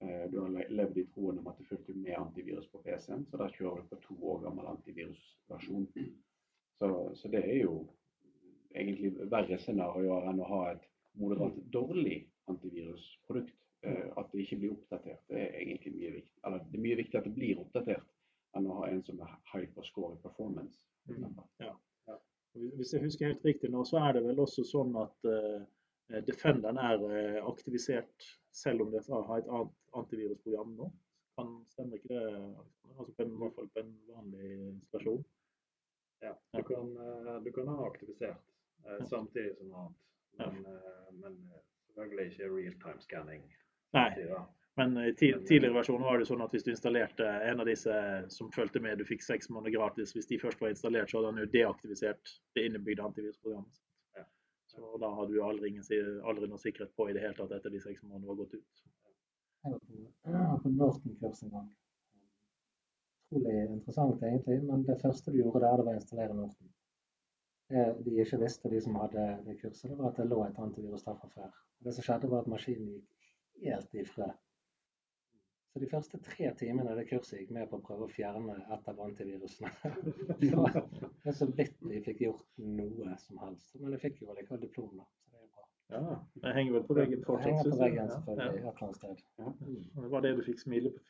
Eh, 0.00 0.24
Du 0.30 0.38
har 0.40 0.70
levd 0.70 1.00
i 1.02 1.06
troen 1.10 1.40
om 1.42 1.50
at 1.50 1.58
det 1.58 1.66
fulgte 1.66 1.96
med 1.98 2.14
antivirus 2.20 2.68
på 2.70 2.82
PC-en, 2.84 3.26
så 3.26 3.40
da 3.42 3.50
kjører 3.50 3.82
du 3.82 3.90
på 3.90 4.00
to 4.06 4.18
år 4.32 4.44
gammel 4.46 4.70
antivirusversjon. 4.76 5.88
Så, 6.78 6.92
så 7.18 7.28
det 7.34 7.42
er 7.42 7.64
jo 7.64 7.74
egentlig 8.74 9.10
verre 9.32 9.58
scenarioer 9.58 10.28
enn 10.30 10.44
å 10.44 10.50
ha 10.52 10.62
et 10.76 10.86
moderat 11.18 11.58
dårlig 11.74 12.20
antivirusprodukt. 12.46 13.57
Eh, 13.82 14.12
At 14.16 14.32
det 14.32 14.40
ikke 14.42 14.56
blir 14.58 14.72
oppdatert, 14.74 15.20
det 15.30 15.38
er 15.38 15.58
egentlig 15.62 15.92
mye 15.94 16.14
viktig. 16.16 16.40
Eller 16.46 16.62
det 16.66 16.78
er 16.78 16.84
mye 16.86 16.98
viktig 16.98 17.18
at 17.18 17.26
det 17.28 17.34
blir 17.34 17.60
oppdatert, 17.62 18.06
enn 18.58 18.66
å 18.66 18.78
ha 18.80 18.88
en 18.90 19.02
som 19.06 19.20
er 19.22 19.34
high 19.52 19.68
på 19.74 19.84
score 19.86 20.16
i 20.16 20.22
performance. 20.22 20.80
for 21.06 21.14
Ja, 21.62 21.74
eksempel. 22.08 22.72
Hvis 22.78 22.92
jeg 22.92 23.04
husker 23.04 23.30
helt 23.30 23.44
riktig 23.44 23.70
nå, 23.70 23.84
så 23.86 24.00
er 24.02 24.16
det 24.16 24.24
vel 24.24 24.40
også 24.42 24.64
sånn 24.66 24.96
at 24.98 25.28
uh, 25.30 25.60
Defenderen 26.24 26.78
er 26.80 27.42
aktivisert 27.44 28.24
selv 28.56 28.86
om 28.86 28.90
det 28.90 29.02
har 29.12 29.34
et 29.36 29.50
annet 29.52 29.74
antivirusprogram 30.00 30.70
nå. 30.78 30.86
Kan 31.36 31.50
Stemmer 31.68 32.00
ikke 32.00 32.14
det? 32.14 32.54
Altså 32.96 33.12
på 33.12 33.22
en, 33.26 33.34
i 33.34 33.40
hvert 33.42 33.54
fall 33.58 33.68
på 33.74 33.82
en 33.82 33.92
vanlig 34.08 34.52
installasjon. 34.72 35.20
Ja, 36.24 36.32
du 36.56 36.62
kan, 36.66 36.94
du 37.44 37.50
kan 37.52 37.68
ha 37.68 37.84
aktivisert 37.86 38.42
uh, 38.88 39.04
samtidig 39.06 39.54
som 39.60 39.76
annet. 39.82 40.02
Men, 40.40 40.64
uh, 40.66 41.12
men 41.20 41.38
selvfølgelig 41.84 42.32
ikke 42.32 42.50
real-time 42.56 43.04
scanning. 43.04 43.44
Nei, 43.96 44.10
men 44.78 44.98
i 45.02 45.14
ti 45.16 45.32
tidligere 45.32 45.74
versjoner 45.74 46.06
var 46.06 46.20
det 46.20 46.26
sånn 46.28 46.42
at 46.44 46.52
hvis 46.54 46.66
du 46.66 46.70
installerte 46.70 47.26
en 47.50 47.62
av 47.62 47.66
disse 47.66 47.94
som 48.30 48.50
fulgte 48.54 48.82
med, 48.84 49.00
du 49.00 49.08
fikk 49.08 49.24
seks 49.26 49.50
måneder 49.50 49.74
gratis. 49.74 50.12
Hvis 50.14 50.28
de 50.30 50.38
først 50.38 50.60
var 50.62 50.70
installert, 50.74 51.10
så 51.10 51.18
hadde 51.18 51.32
han 51.32 51.40
jo 51.42 51.48
deaktivisert 51.54 52.34
det 52.54 52.68
innebygde 52.68 53.06
antivirusprogrammet. 53.08 53.80
Så 54.68 55.00
da 55.02 55.10
hadde 55.16 55.34
du 55.34 55.42
aldri, 55.42 55.72
ingen, 55.72 56.22
aldri 56.30 56.46
noe 56.46 56.62
sikkerhet 56.62 56.94
på 56.94 57.08
i 57.08 57.16
det 57.16 57.24
hele 57.24 57.34
tatt 57.40 57.56
etter 57.56 57.74
de 57.74 57.80
seks 57.82 58.04
månedene 58.04 58.30
var 58.30 58.38
gått 58.44 58.54
ut. 58.60 58.86
Jeg 59.66 60.34
var 60.36 60.62
på 60.62 60.72
Norton-kurs 60.78 61.42
en 61.48 61.54
gang. 61.56 61.68
Utrolig 63.28 63.56
interessant 63.74 64.22
egentlig, 64.22 64.62
men 64.70 64.86
det 64.86 65.00
første 65.02 65.32
du 65.32 65.40
gjorde 65.40 65.64
der, 65.64 65.80
det 65.80 65.88
var 65.88 65.96
å 65.96 66.00
installere 66.00 66.36
Norton. 66.38 66.74
Det 67.68 67.84
de 68.06 68.14
ikke 68.22 68.38
visste, 68.40 68.70
de 68.72 68.78
som 68.80 68.96
hadde 69.02 69.24
det 69.44 69.58
kurset, 69.58 69.90
det 69.90 69.98
var 69.98 70.12
at 70.12 70.22
det 70.22 70.30
lå 70.30 70.44
et 70.46 70.60
antivirus 70.62 71.04
der 71.04 71.18
fra 71.18 71.34
før. 71.34 71.50
Det 71.84 71.96
som 71.96 72.06
skjedde, 72.06 72.30
var 72.30 72.46
at 72.46 72.52
maskinen 72.54 72.94
gikk 72.94 73.17
helt 73.62 73.94
i 73.94 74.04
frø. 74.06 74.28
Så 75.72 75.82
de 75.82 75.88
første 75.90 76.18
tre 76.24 76.48
timene 76.58 76.94
det 76.96 77.04
kurset 77.10 77.42
gikk 77.42 77.50
med 77.54 77.68
på 77.70 77.78
å 77.78 77.82
prøve 77.84 78.06
å 78.06 78.10
fjerne 78.10 78.54
et 78.74 78.88
av 78.90 79.00
antivirusene. 79.04 79.70
Det 80.40 80.48
var 80.56 81.36
så 81.36 81.48
vidt 81.58 81.76
de 81.90 82.00
fikk 82.06 82.22
gjort 82.24 82.46
noe 82.64 83.16
som 83.22 83.40
helst. 83.44 83.74
Men 83.78 83.94
jeg 83.94 84.02
fikk 84.06 84.22
jo 84.24 84.34
likevel 84.34 84.62
diplom, 84.64 84.94
da. 84.98 85.04
Så 85.20 85.34
det 85.34 85.42
er 85.42 85.50
bra. 85.52 85.66
Ja, 85.92 86.16
det 86.42 86.54
henger 86.56 86.76
vel 86.78 86.86
på 86.88 86.96
veggen 86.98 87.22
fortsatt. 87.26 87.46
henger 87.50 87.70
på 87.70 87.80
veggen 87.82 88.10
selvfølgelig 88.14 88.62
ja. 88.64 88.72
et 88.72 88.82
eller 88.82 88.88
annet 88.88 89.22
sted. 89.22 89.52
Og 89.94 90.00
Det 90.02 90.12
var 90.14 90.24
det 90.24 90.32
du 90.38 90.42
fikk 90.48 90.62
smile 90.64 90.94
på, 90.96 91.02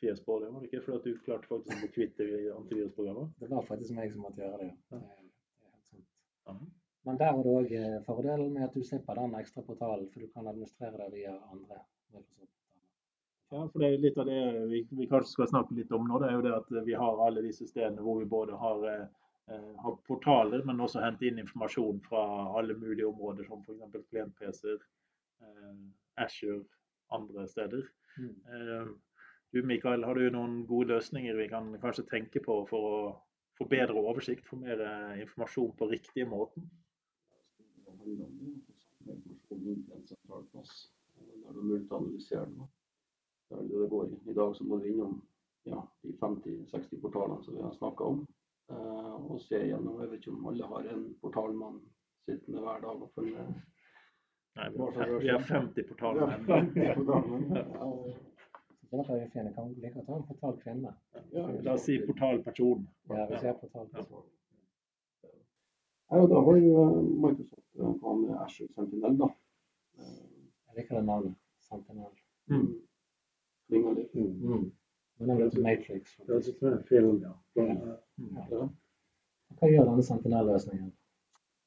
det 0.43 0.51
var 0.51 0.59
det 0.59 0.69
ikke? 0.69 0.83
Fordi 0.87 1.13
du 1.15 1.23
klarte 1.25 1.51
faktisk 1.53 1.77
å 1.77 1.81
bli 1.81 1.91
kvitt 1.95 2.19
det 2.19 2.29
antivirusprogrammet? 2.57 3.37
Det 3.39 3.49
var 3.53 3.69
faktisk 3.71 3.95
meg 3.97 4.11
som 4.13 4.27
måtte 4.27 4.43
gjøre 4.43 4.65
det. 4.65 4.73
ja. 4.91 4.99
Det 4.99 5.71
helt 5.71 5.93
sant. 5.93 6.09
Ja. 6.51 6.59
Men 7.07 7.21
der 7.21 7.31
er 7.31 7.41
det 7.41 7.55
òg 7.55 8.03
fordelen 8.05 8.51
med 8.53 8.67
at 8.67 8.75
du 8.75 8.83
slipper 8.83 9.17
den 9.17 9.39
ekstra 9.39 9.63
portalen, 9.65 10.11
for 10.11 10.21
du 10.21 10.29
kan 10.35 10.51
administrere 10.51 10.99
det 10.99 11.13
via 11.15 11.37
andre 11.47 11.79
Microsoft. 12.13 12.53
Ja, 13.49 13.63
for 13.65 13.81
det 13.81 13.87
er 13.89 14.03
litt 14.03 14.19
av 14.21 14.27
det 14.29 14.41
vi, 14.69 14.83
vi 14.91 15.07
kanskje 15.09 15.31
skal 15.31 15.49
snakke 15.49 15.77
litt 15.77 15.91
om 15.95 16.05
nå. 16.07 16.19
Det 16.21 16.29
er 16.29 16.37
jo 16.37 16.45
det 16.45 16.55
at 16.57 16.73
vi 16.85 16.97
har 17.01 17.23
alle 17.25 17.45
disse 17.45 17.67
stedene 17.69 18.03
hvor 18.05 18.19
vi 18.21 18.29
både 18.29 18.57
har, 18.61 18.85
eh, 18.93 19.71
har 19.83 19.95
portaler, 20.07 20.65
men 20.67 20.83
også 20.85 21.01
henter 21.03 21.29
inn 21.29 21.41
informasjon 21.41 22.01
fra 22.05 22.23
alle 22.59 22.77
mulige 22.77 23.09
områder, 23.09 23.47
som 23.49 23.63
f.eks. 23.65 24.03
klient-PC-er, 24.11 24.83
eh, 25.45 25.79
Azure, 26.25 26.65
andre 27.15 27.47
steder. 27.49 27.87
Mm. 28.19 28.35
Eh, 28.53 28.91
du 29.51 29.63
Mikael, 29.65 30.03
har 30.05 30.13
du 30.13 30.29
noen 30.29 30.61
gode 30.69 30.93
løsninger 30.93 31.33
vi 31.39 31.47
kan 31.49 31.71
kanskje 31.81 32.05
tenke 32.11 32.41
på 32.45 32.61
for 32.69 32.89
å 32.89 32.99
få 33.57 33.65
bedre 33.71 33.97
oversikt, 33.97 34.45
få 34.45 34.59
mer 34.61 34.81
eh, 34.85 35.21
informasjon 35.23 35.73
på 35.79 35.89
riktige 35.89 36.29
måten? 36.29 36.69
Det 39.09 39.15
analysere 41.99 42.45
den. 42.45 42.67
Det 43.49 43.57
er 43.57 43.63
det 43.69 43.79
det 43.83 43.89
går 43.91 44.09
i. 44.09 44.19
I 44.29 44.33
dag 44.37 44.55
så 44.55 44.63
må 44.67 44.77
du 44.79 44.85
innom 44.91 45.15
ja, 45.65 45.79
de 46.03 46.13
50-60 46.21 47.01
portalene 47.01 47.43
som 47.43 47.55
vi 47.57 47.61
har 47.65 47.73
snakka 47.77 48.03
om, 48.13 48.19
eh, 48.71 49.15
og 49.31 49.41
se 49.41 49.59
gjennom. 49.67 49.99
Jeg 50.01 50.09
vet 50.11 50.19
ikke 50.23 50.31
om 50.35 50.47
alle 50.51 50.67
har 50.73 50.89
en 50.93 51.05
portal 51.21 51.53
man 51.57 51.79
sitter 52.25 52.51
med 52.53 52.61
hver 52.65 52.81
dag 52.85 53.01
og 53.07 53.11
følger. 53.15 53.51
Nei, 54.57 54.69
vi 54.73 54.79
har, 54.81 54.91
fem- 54.95 55.19
vi 55.23 55.29
har 55.29 55.43
50 55.49 55.83
portaler. 55.89 56.31
Ja, 56.31 56.37
50 56.47 56.95
portaler. 56.95 57.37
Ja, 57.75 57.91
vi. 58.03 59.29
Kan 59.55 59.73
like 59.77 60.01
ta 60.05 60.15
en 60.15 60.23
portal 60.27 60.55
kvinne. 60.63 60.93
ja, 61.31 61.43
La 61.61 61.73
oss 61.73 61.83
si 61.85 61.99
portalperson. 62.07 62.87
Ja, 63.09 63.25
vi 63.29 63.37
ser 63.43 63.53
portal. 63.61 63.87
Ja, 66.09 66.27
da 66.27 66.39
har 66.41 66.57
jo 66.57 66.85
Microsoft 67.01 68.01
på 68.01 68.13
med 68.15 68.35
Azure 68.41 68.67
Sentinel, 68.73 69.17
da. 69.19 69.27
Eh, 69.99 70.25
Jeg 70.69 70.75
liker 70.77 70.95
det 70.95 71.05
navnet. 71.05 71.35
Sentinel. 71.69 72.11
Mm. 72.51 72.69
Klinger 73.69 73.97
litt. 73.97 74.13
Mm. 74.13 74.69
Men 75.19 75.29
det 75.29 75.35
er 75.35 75.41
litt 75.43 75.59
Matrix. 75.63 76.15
Det 76.17 76.33
høres 76.33 76.49
ut 76.49 76.61
som 76.61 76.71
en 76.73 76.85
film, 76.89 77.19
ja. 77.23 77.33
Ja. 78.49 78.69
Hva 79.59 79.69
gjør 79.69 79.89
denne 79.89 80.05
Sentinel-løsningen? 80.05 80.91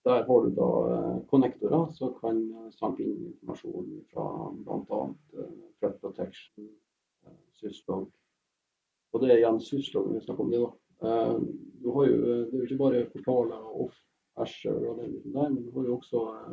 Der 0.06 0.24
har 0.26 0.46
du 0.46 0.54
da 0.56 0.68
eh, 0.92 1.18
konnektorer 1.30 1.90
som 1.94 2.14
kan 2.18 2.40
sanke 2.74 3.04
inn 3.04 3.28
informasjon 3.28 3.90
fra 4.10 4.24
bl.a. 4.66 5.02
Eh, 5.38 5.52
Threat 5.78 6.00
Protection, 6.02 6.70
eh, 7.26 7.36
Syslog. 7.60 8.08
Og 9.12 9.22
det 9.22 9.30
er 9.30 9.42
igjen 9.42 9.60
Syslog 9.62 10.08
vi 10.10 10.24
snakker 10.24 10.46
om 10.46 10.50
det, 10.50 10.62
da. 10.64 10.72
Eh, 11.06 11.36
du 11.84 11.90
har 11.94 12.08
jo, 12.08 12.16
eh, 12.16 12.42
det 12.48 12.56
er 12.56 12.58
jo 12.64 12.66
ikke 12.70 12.80
bare 12.82 13.04
portaler 13.12 13.70
off, 13.84 13.94
Asher 14.42 14.74
og 14.74 14.98
den 15.02 15.12
biten 15.12 15.34
der, 15.36 15.48
men 15.52 15.64
du 15.66 15.70
har 15.76 15.86
jo 15.86 15.96
også 16.00 16.24
eh, 16.34 16.52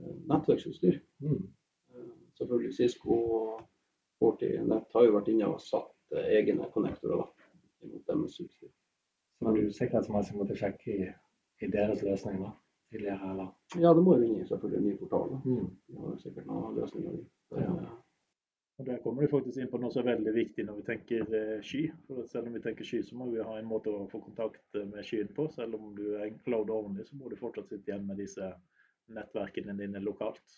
eh, 0.00 0.16
nettverksutstyr. 0.30 1.00
Mm. 1.24 1.46
Selvfølgelig 2.38 2.74
Cisco 2.74 3.18
og 3.38 3.60
Fortinet 4.18 4.94
har 4.94 5.06
jo 5.06 5.14
vært 5.14 5.30
inne 5.32 5.50
og 5.52 5.60
satt 5.62 6.16
eh, 6.16 6.32
egne 6.38 6.66
konnektorer 6.74 7.22
da, 7.22 7.48
mot 7.90 8.10
deres 8.10 8.40
utstyr. 8.42 8.72
har 9.44 9.54
du 9.54 9.70
sikkerhetsmessig 9.70 10.38
måttet 10.38 10.58
sjekke 10.58 10.90
i, 10.94 11.06
i 11.62 11.70
deres 11.70 12.02
løsning 12.02 12.40
da, 12.42 12.50
tidligere, 12.90 13.30
eller? 13.32 13.52
Ja, 13.78 13.94
det 13.94 14.02
må 14.02 14.16
jo 14.18 14.26
inn 14.26 14.42
i 14.42 14.48
selvfølgelig 14.48 14.80
en 14.80 14.90
ny 14.90 14.98
portal. 14.98 15.30
da. 15.34 15.40
Mm. 15.44 15.70
Vi 15.86 16.02
har 16.02 16.12
jo 16.12 16.20
sikkert 16.24 16.50
noen 16.50 16.78
løsninger. 16.80 17.16
Det, 17.16 17.64
Ja. 17.64 17.96
Og 18.78 18.86
Der 18.86 18.98
kommer 19.02 19.22
du 19.22 19.28
faktisk 19.28 19.58
inn 19.58 19.70
på 19.70 19.78
noe 19.82 19.90
som 19.90 20.06
er 20.06 20.14
veldig 20.14 20.32
viktig 20.36 20.64
når 20.66 20.76
vi 20.78 20.84
tenker 20.86 21.32
eh, 21.34 21.62
sky. 21.66 21.80
For 22.06 22.26
selv 22.30 22.46
om 22.46 22.54
vi 22.54 22.60
tenker 22.62 22.86
sky, 22.86 23.00
så 23.02 23.16
må 23.18 23.26
vi 23.32 23.42
ha 23.42 23.56
en 23.58 23.66
måte 23.66 23.90
å 23.90 24.04
få 24.12 24.20
kontakt 24.22 24.78
eh, 24.78 24.84
med 24.86 25.06
skyen 25.06 25.32
på. 25.34 25.48
Selv 25.50 25.74
om 25.74 25.88
du 25.96 26.04
er 26.14 26.30
cloud 26.44 26.70
only, 26.70 27.02
så 27.02 27.18
må 27.18 27.30
du 27.32 27.34
fortsatt 27.40 27.72
sitte 27.72 27.90
igjen 27.90 28.06
med 28.06 28.22
disse 28.22 28.52
nettverkene 29.16 29.74
dine 29.80 30.02
lokalt. 30.04 30.54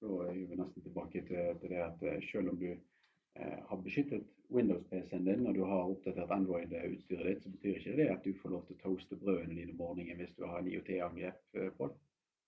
Da 0.00 0.28
er 0.28 0.32
vi 0.36 0.58
nesten 0.58 0.82
tilbake 0.84 1.22
til, 1.28 1.58
til 1.60 1.72
det 1.72 1.82
at 1.82 2.02
eh, 2.04 2.22
selv 2.30 2.52
om 2.52 2.58
du 2.60 2.68
eh, 2.72 3.58
har 3.68 3.78
beskyttet 3.84 4.26
Windows-PC-en 4.52 5.24
din 5.24 5.46
og 5.46 5.54
du 5.54 5.62
har 5.64 5.90
oppdatert 5.90 6.34
Android-utstyret 6.36 7.26
ditt, 7.30 7.42
så 7.42 7.52
betyr 7.54 7.78
ikke 7.80 7.96
det 8.00 8.08
at 8.12 8.24
du 8.24 8.34
får 8.42 8.52
lov 8.54 8.66
til 8.66 8.76
å 8.76 8.82
toaste 8.82 9.18
brødene 9.20 9.56
dine 9.56 9.72
om 9.74 9.80
morgenen 9.80 10.20
hvis 10.20 10.34
du 10.36 10.44
har 10.46 10.60
en 10.60 10.68
IOT-angrep 10.72 11.60
eh, 11.60 11.70
på 11.78 11.88
den. 11.92 11.98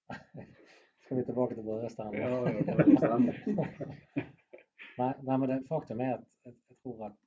Skal 1.05 1.21
vi 1.21 1.25
tilbake 1.25 1.57
til 1.57 1.65
brødrestene? 1.65 2.11
Ja. 2.19 2.29
Nei, 4.99 5.13
nei, 5.23 5.37
men 5.39 5.47
det, 5.47 5.57
faktum 5.69 6.01
er 6.03 6.17
at 6.17 6.25
jeg, 6.43 6.57
jeg 6.69 6.77
tror 6.83 7.05
at 7.07 7.19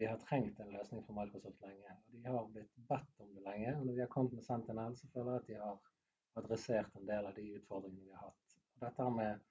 vi 0.00 0.08
har 0.10 0.18
trengt 0.26 0.58
en 0.60 0.72
løsning 0.74 1.04
for 1.06 1.14
Microsoft 1.14 1.60
lenge. 1.62 1.92
og 1.94 2.16
De 2.16 2.22
har 2.26 2.48
blitt 2.50 2.72
bedt 2.88 3.20
om 3.22 3.28
det 3.36 3.44
lenge. 3.44 3.76
og 3.76 3.84
Når 3.86 3.94
vi 3.94 4.02
har 4.02 4.10
kommet 4.10 4.32
med 4.34 4.42
Sentinel, 4.42 4.96
så 4.98 5.06
føler 5.14 5.30
jeg 5.30 5.40
at 5.40 5.46
de 5.46 5.58
har 5.60 5.76
adressert 6.40 6.96
en 6.98 7.06
del 7.06 7.28
av 7.28 7.36
de 7.38 7.44
utfordringene 7.60 8.08
vi 8.08 8.16
har 8.16 8.24
hatt. 8.26 8.56
Og 8.74 8.82
dette 8.86 9.06
med 9.14 9.44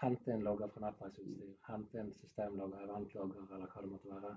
hente 0.00 0.32
inn 0.32 0.44
logger 0.46 0.70
fra 0.72 0.84
nettverksutstyr, 0.86 1.54
hente 1.68 2.00
inn 2.00 2.12
systemlogger, 2.20 2.86
eventlogger 2.86 3.44
eller 3.56 3.70
hva 3.72 3.84
det 3.84 3.92
måtte 3.92 4.14
være, 4.14 4.32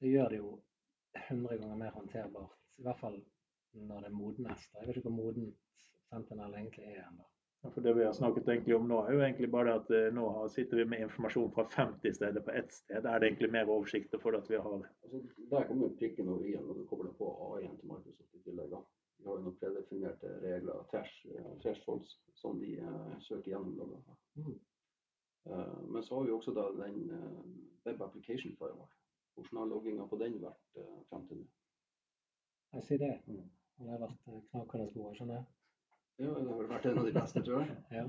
det 0.00 0.14
gjør 0.14 0.28
det 0.32 0.40
jo 0.40 0.54
100 1.28 1.58
ganger 1.60 1.76
mer 1.76 1.96
håndterbart. 1.96 2.56
I 2.78 2.86
hvert 2.86 3.00
fall 3.00 3.18
når 3.72 4.06
det 4.06 4.12
modnes. 4.12 4.62
da. 4.72 4.80
Jeg 4.80 4.88
vet 4.88 4.96
ikke 5.00 5.10
hvor 5.10 5.24
modent 5.24 5.58
Sentinel 6.10 6.54
egentlig 6.54 6.86
er 6.90 7.02
ennå. 7.08 7.26
Ja, 7.62 7.68
For 7.68 7.80
Det 7.80 7.92
vi 7.96 8.04
har 8.04 8.12
snakket 8.12 8.48
egentlig 8.48 8.74
om 8.76 8.86
nå, 8.88 9.02
er 9.04 9.12
jo 9.12 9.20
egentlig 9.20 9.50
bare 9.52 9.66
det 9.68 9.74
at 9.80 9.90
eh, 9.96 10.12
nå 10.16 10.24
sitter 10.48 10.80
vi 10.80 10.86
med 10.92 11.04
informasjon 11.06 11.52
fra 11.52 11.66
50 11.74 12.16
steder 12.16 12.40
på 12.46 12.54
ett 12.62 12.72
sted. 12.72 13.04
Er 13.04 13.18
det 13.18 13.28
egentlig 13.28 13.50
mer 13.52 13.68
oversikt 13.68 14.16
for 14.22 14.38
at 14.38 14.48
vi 14.50 14.56
har 14.56 14.86
Altså, 15.02 15.20
der 15.50 15.66
kommer 15.68 15.88
jo 15.88 15.96
prikken 15.98 16.28
over 16.28 16.46
i-en 16.48 16.64
når 16.66 16.80
du 16.80 16.86
kobler 16.86 17.12
på 17.18 17.28
A1 17.48 17.76
til 17.80 17.92
Microsoft 17.92 18.34
i 18.34 18.42
tillegg. 18.46 18.70
da. 18.70 18.80
De 19.20 19.28
har 19.28 19.36
jo 19.36 19.44
noen 19.44 19.56
predefinerte 19.60 20.30
regler, 20.40 20.84
trash, 20.88 21.26
eh, 21.28 21.74
som 22.40 22.60
de 22.60 22.78
eh, 22.80 23.18
søker 23.20 23.50
gjennom. 23.50 23.76
logger. 23.76 24.16
Mm. 24.34 24.54
Eh, 25.44 25.82
men 25.88 26.02
så 26.02 26.16
har 26.16 26.24
vi 26.24 26.32
også 26.32 26.54
da 26.56 26.70
den 26.72 27.12
Web 27.84 28.02
Application 28.02 28.56
Firewall. 28.56 28.88
Hvordan 29.34 29.58
har 29.58 29.66
logginga 29.66 30.06
på 30.08 30.16
den 30.16 30.40
vært 30.40 30.80
frem 31.10 31.28
til 31.28 31.42
nå? 31.42 31.46
Jeg 32.72 32.86
sier 32.88 33.02
det. 33.04 33.12
Mm. 33.26 33.46
Han 33.78 33.92
har 33.92 34.02
vært 34.06 34.26
knakende 34.50 34.88
gode, 34.94 35.14
skjønner 35.18 35.38
jeg. 35.38 35.46
Ja, 36.20 36.34
det 36.34 36.48
har 36.48 36.74
vært 36.74 36.88
en 36.90 37.00
av 37.00 37.08
de 37.08 37.16
beste, 37.20 37.44
tror 37.44 37.62
jeg. 37.62 37.78
Ja. 38.00 38.08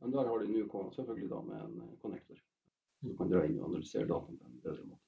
Men 0.00 0.12
der 0.12 0.28
har 0.28 0.42
de 0.42 0.52
nå 0.52 0.66
kommet 0.68 0.96
selvfølgelig 0.96 1.30
da 1.30 1.38
med 1.40 1.60
en 1.60 1.96
connector. 2.02 2.40
du 3.00 3.14
kan 3.16 3.30
dra 3.30 3.44
inn 3.46 3.60
og 3.60 3.70
analysere 3.70 4.08
dataen 4.08 4.36
på 4.40 4.48
en 4.48 4.60
bedre 4.64 4.84
måte. 4.84 5.02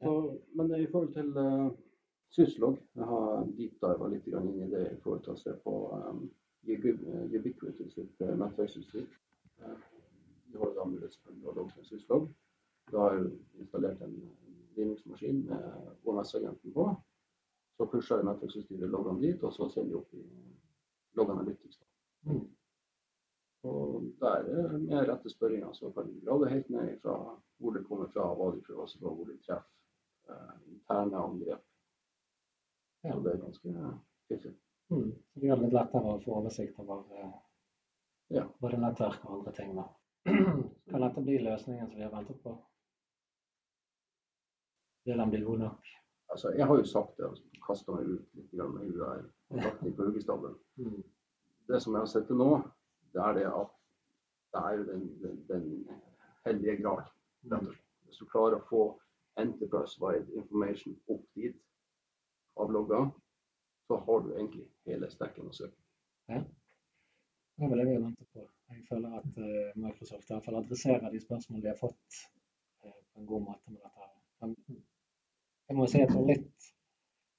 Så, 0.00 0.12
men 0.56 0.72
i 0.76 0.86
forhold 0.88 1.12
til 1.12 1.36
Syslog, 2.30 2.76
jeg 2.94 3.06
har 3.10 3.46
deepdiva 3.58 4.08
litt 4.10 4.28
inn 4.30 4.52
i 4.62 4.68
det 4.70 4.84
i 4.92 4.98
forhold 5.02 5.24
til 5.24 5.34
å 5.34 5.40
se 5.40 5.54
på 5.64 5.74
um, 5.90 6.28
Ubiquity 6.62 7.88
sitt 7.90 8.22
uh, 8.22 8.36
nettverksutstyr. 8.38 9.08
Vi 10.50 10.58
har 10.60 10.74
da 10.76 10.84
mulighet 10.86 11.16
selvfølgelig 11.16 11.50
å 11.50 11.56
logge 11.56 11.76
med 11.76 11.88
Syslog. 11.88 12.28
Du 12.90 12.96
har 12.98 13.18
installert 13.58 14.02
en 14.06 14.14
Linux-maskin 14.76 15.42
med 15.48 16.06
OMS-agenten 16.06 16.74
på. 16.74 16.86
Så 17.76 17.86
pusher 17.90 18.22
nettverksutstyret 18.26 18.90
loggene 18.92 19.22
dit, 19.22 19.42
og 19.42 19.54
så 19.56 19.68
sender 19.72 19.94
vi 19.94 20.00
opp 20.00 20.14
i 20.14 20.24
log 21.18 21.30
analytics. 21.34 21.78
Da. 21.80 21.86
Mm. 22.30 22.44
Og 23.70 24.06
der 24.20 24.78
med 24.78 25.08
rette 25.08 25.30
spørringer 25.30 25.72
så 25.72 25.90
kan 25.90 26.08
du 26.08 26.20
grave 26.24 26.48
helt 26.48 26.70
ned 26.70 26.94
fra 27.02 27.16
hvor 27.58 27.74
det 27.76 27.84
kommer 27.88 28.08
fra, 28.08 28.30
hva 28.34 28.50
de 28.54 28.62
prøver 28.64 28.86
å 28.86 28.92
slå, 28.92 29.14
hvor 29.14 29.28
de 29.28 29.36
treffer 29.44 30.32
eh, 30.32 30.54
interne 30.72 31.20
angrep. 31.20 31.66
Ja. 33.02 33.12
Så 33.12 33.20
det 33.24 33.34
er 33.34 33.39
ganske 33.50 33.74
eh, 33.76 33.94
fiffig. 34.30 34.54
Mm. 34.90 35.12
Det 35.34 35.46
gjør 35.46 35.60
det 35.60 35.68
litt 35.68 35.76
lettere 35.76 36.14
å 36.16 36.20
få 36.24 36.36
oversikt 36.40 36.78
over 36.82 37.04
eh, 37.18 37.30
Ja. 38.30 38.44
både 38.62 38.78
nettverk 38.78 39.24
og 39.26 39.38
andre 39.40 39.52
ting. 39.56 39.74
Da. 39.78 39.86
Kan 40.90 41.02
dette 41.06 41.22
bli 41.26 41.38
løsningen 41.42 41.88
som 41.90 41.96
vi 41.98 42.04
har 42.06 42.12
ventet 42.14 42.42
på? 42.44 42.52
Vil 45.08 45.18
den 45.18 45.30
bli 45.32 45.40
god 45.42 45.58
nok? 45.64 45.88
Altså, 46.30 46.52
jeg 46.54 46.66
har 46.66 46.78
jo 46.78 46.84
sagt 46.86 47.16
det, 47.18 47.26
og 47.26 47.62
kasta 47.66 47.94
meg 47.96 48.06
ut 48.12 48.34
litt 48.38 48.52
med 48.54 48.92
huet 48.92 49.08
her. 49.64 49.70
på 49.80 50.04
huggestabben. 50.04 50.54
Mm. 50.76 51.00
Det 51.66 51.80
som 51.82 51.94
jeg 51.94 52.00
har 52.04 52.10
sett 52.12 52.26
til 52.28 52.38
nå, 52.38 52.50
det 53.14 53.22
er 53.24 53.34
det 53.34 53.46
at 53.50 53.72
det 54.54 54.60
er 54.68 54.84
den, 54.92 55.02
den, 55.22 55.40
den 55.48 55.66
hellige 56.46 56.76
grad. 56.82 57.02
rett. 57.50 57.74
Hvis 58.06 58.18
du 58.18 58.26
klarer 58.30 58.58
å 58.60 58.66
få 58.68 58.84
enterprise-wide 59.38 60.34
information 60.36 60.94
opp 61.08 61.26
dit 61.34 61.58
av 62.58 62.70
logger, 62.74 63.10
så 63.90 63.96
har 64.06 64.20
du 64.20 64.34
egentlig 64.36 64.68
hele 64.86 65.08
stekken 65.10 65.48
å 65.50 65.54
søke. 65.56 65.74
Ja. 66.30 66.44
Det 67.56 67.66
er 67.66 67.72
vel 67.72 67.80
det 67.82 67.86
vi 67.88 67.96
venter 68.04 68.28
på. 68.30 68.44
Jeg 68.70 68.84
føler 68.86 69.16
at 69.18 69.40
eh, 69.42 69.72
Microsoft 69.82 70.30
i 70.30 70.32
hvert 70.36 70.44
fall 70.46 70.58
adresserer 70.60 71.10
de 71.10 71.22
spørsmålene 71.24 71.64
de 71.64 71.72
har 71.72 71.80
fått 71.80 72.20
eh, 72.84 72.94
på 72.94 73.20
en 73.20 73.26
god 73.32 73.42
måte 73.48 73.74
med 73.74 73.80
dette. 73.82 74.06
Men 74.40 74.54
jeg 75.66 75.78
må 75.80 75.88
si 75.90 76.04
at 76.04 76.14
det 76.14 76.22
litt, 76.28 76.70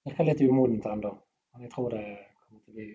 virker 0.10 0.27
litt 0.27 0.43
umodent 0.43 0.89
ennå. 0.91 1.13
Men 1.53 1.65
jeg 1.65 1.74
tror 1.77 1.96
det 1.96 2.03
kommer 2.43 2.65
til 2.65 2.74
å 2.74 2.77
bli 2.81 2.89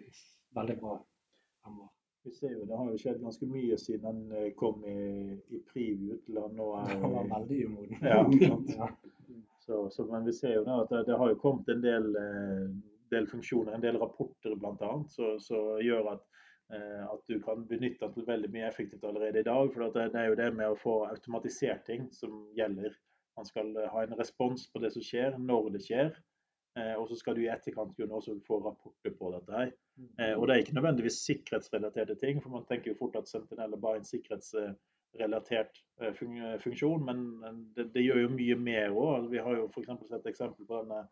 veldig 0.61 0.77
bra 0.85 0.95
fremover. 1.01 1.93
Vi 2.27 2.35
ser 2.37 2.53
jo, 2.59 2.65
Det 2.69 2.77
har 2.77 2.93
jo 2.93 3.01
skjedd 3.01 3.25
ganske 3.25 3.49
mye 3.49 3.81
siden 3.81 4.07
han 4.11 4.37
eh, 4.37 4.53
kom 4.61 4.85
i, 4.85 5.01
i 5.57 5.65
preview 5.73 6.21
til 6.29 6.43
han 6.45 6.57
nå 6.61 6.69
er 6.83 6.93
Han 6.93 7.17
var 7.23 7.33
veldig 7.39 7.65
umoden. 7.71 8.05
Ja. 8.05 8.21
Ja. 8.83 8.93
Så, 9.67 9.91
så, 9.91 10.05
men 10.07 10.27
vi 10.27 10.33
ser 10.33 10.53
jo 10.61 10.65
da 10.67 10.83
at 10.85 10.93
det, 10.93 11.01
det 11.09 11.17
har 11.19 11.33
jo 11.33 11.39
kommet 11.43 11.69
en 11.73 11.81
del, 11.83 12.05
eh, 12.21 12.67
del 13.11 13.27
funksjoner, 13.31 13.75
en 13.75 13.85
del 13.85 13.99
rapporter 14.01 14.55
bl.a., 14.59 14.93
som 15.09 15.81
gjør 15.83 16.13
at, 16.15 16.23
eh, 16.75 17.03
at 17.07 17.23
du 17.31 17.39
kan 17.45 17.67
benytte 17.69 18.11
den 18.15 18.29
veldig 18.29 18.53
mye 18.55 18.69
effektivt 18.69 19.05
allerede 19.05 19.43
i 19.43 19.49
dag. 19.49 19.73
For 19.75 19.87
det, 19.95 20.07
er 20.15 20.31
jo 20.31 20.39
det 20.39 20.53
med 20.55 20.73
å 20.73 20.81
få 20.81 20.97
automatisert 21.11 21.85
ting 21.89 22.09
som 22.15 22.47
gjelder. 22.57 22.97
Man 23.37 23.49
skal 23.49 23.75
eh, 23.77 23.91
ha 23.93 24.05
en 24.05 24.17
respons 24.19 24.69
på 24.73 24.83
det 24.83 24.95
som 24.95 25.05
skjer, 25.05 25.39
når 25.39 25.71
det 25.77 25.85
skjer. 25.87 26.17
Eh, 26.77 26.95
og 26.97 27.09
så 27.11 27.21
skal 27.21 27.37
du 27.37 27.45
i 27.47 27.53
etterkant 27.53 27.95
kunne 27.97 28.19
også 28.19 28.37
få 28.47 28.61
rapporter 28.65 29.15
på 29.17 29.33
dette. 29.37 29.53
her. 29.53 29.73
Og 30.37 30.45
det 30.47 30.55
er 30.55 30.61
ikke 30.61 30.77
nødvendigvis 30.77 31.23
sikkerhetsrelaterte 31.25 32.19
ting, 32.21 32.43
for 32.43 32.53
man 32.53 32.67
tenker 32.69 32.93
jo 32.93 32.99
fort 32.99 33.17
at 33.17 33.31
Sentinel 33.31 33.73
er 33.73 33.81
bare 33.81 34.03
en 34.03 34.05
sikkerhetsrelatert 34.05 35.79
fun 36.19 36.35
funksjon, 36.61 37.07
men 37.09 37.23
det, 37.79 37.87
det, 37.95 38.03
gjør 38.05 38.27
jo 38.27 38.35
mye 38.35 38.59
mer 38.61 38.93
òg. 38.93 39.31
Vi 39.33 39.41
har 39.41 39.57
jo 39.57 39.71
f.eks. 39.71 39.89
sett 40.11 40.29
eksempel 40.29 40.69
på 40.69 40.83
denne, 40.83 41.07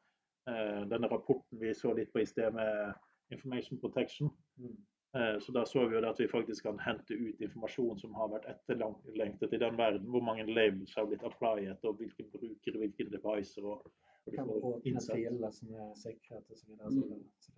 denne, 0.44 1.08
rapporten 1.08 1.60
vi 1.60 1.70
så 1.74 1.94
litt 1.96 2.12
på 2.12 2.20
i 2.20 2.26
sted 2.28 2.52
med 2.52 2.94
Information 3.32 3.80
Protection. 3.80 4.28
Mm. 4.60 4.76
Eh, 5.14 5.38
så 5.40 5.52
da 5.52 5.66
så 5.66 5.86
vi 5.86 5.94
jo 5.94 6.00
det 6.00 6.08
at 6.10 6.20
vi 6.20 6.28
faktisk 6.28 6.62
kan 6.66 6.78
hente 6.82 7.14
ut 7.14 7.40
informasjon 7.40 7.98
som 7.98 8.14
har 8.18 8.32
vært 8.32 8.48
etterlengtet 8.50 9.52
i 9.54 9.60
den 9.62 9.76
verden. 9.78 10.08
Hvor 10.10 10.24
mange 10.26 10.46
labels 10.48 10.94
har 10.98 11.06
blitt 11.06 11.22
applyet, 11.22 11.84
og 11.86 12.00
hvilke 12.00 12.26
brukere, 12.32 12.80
hvilke 12.82 13.06
devices. 13.12 13.58
Og, 13.62 13.84
og 14.26 14.86
insight. 14.88 15.28
filer 15.28 15.50
som 15.54 15.74
er 15.74 15.92
sikret 16.00 16.50
osv. 16.50 16.72
Så, 16.78 16.88
Mm. 16.90 17.22
så 17.40 17.52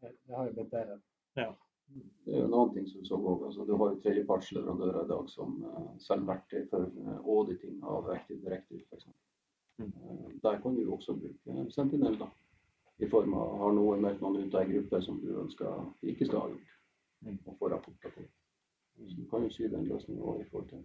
det, 0.00 0.12
det, 0.26 0.36
har 0.36 0.46
jo 0.46 0.52
blitt 0.52 0.70
bedre. 0.70 1.00
Det 2.24 2.34
er 2.34 2.38
jo 2.38 2.46
en 2.46 2.54
annen 2.54 2.74
ting 2.74 2.88
som 2.88 3.04
så 3.04 3.16
går. 3.16 3.46
Altså, 3.46 3.64
du 3.64 3.76
har 3.76 3.90
jo 3.90 4.00
tredjepartsleverandører 4.00 5.04
i 5.04 5.08
dag 5.08 5.28
som 5.28 5.64
uh, 5.64 5.98
selger 5.98 6.26
verktøy 6.26 6.68
for 6.70 6.86
uh, 6.86 7.18
auditing 7.26 7.82
av 7.82 8.08
Active 8.14 8.40
Directory 8.44 8.80
f.eks. 8.86 9.08
Uh, 9.80 10.30
der 10.42 10.60
kan 10.60 10.76
du 10.76 10.92
også 10.92 11.16
bruke 11.16 11.64
Sentinel 11.72 12.18
da, 12.20 12.28
i 12.98 13.08
form 13.08 13.34
av 13.34 13.56
har 13.62 13.72
noen 13.76 14.02
meldt 14.04 14.20
noen 14.20 14.42
ut 14.44 14.54
av 14.54 14.62
en 14.62 14.72
gruppe 14.74 15.00
som 15.02 15.20
du 15.22 15.30
ønsker 15.40 16.08
ikke 16.12 16.28
skal 16.28 16.44
ha 16.44 16.50
gjort, 16.52 16.74
og 17.46 17.56
få 17.58 17.70
rapporter 17.72 18.12
på. 18.16 18.26
Så 19.00 19.16
du 19.16 19.24
kan 19.30 19.46
jo 19.46 19.52
sy 19.54 19.70
den 19.72 19.88
løsningen 19.88 20.22
også 20.22 20.42
i 20.42 20.48
forhold 20.50 20.68
til 20.68 20.84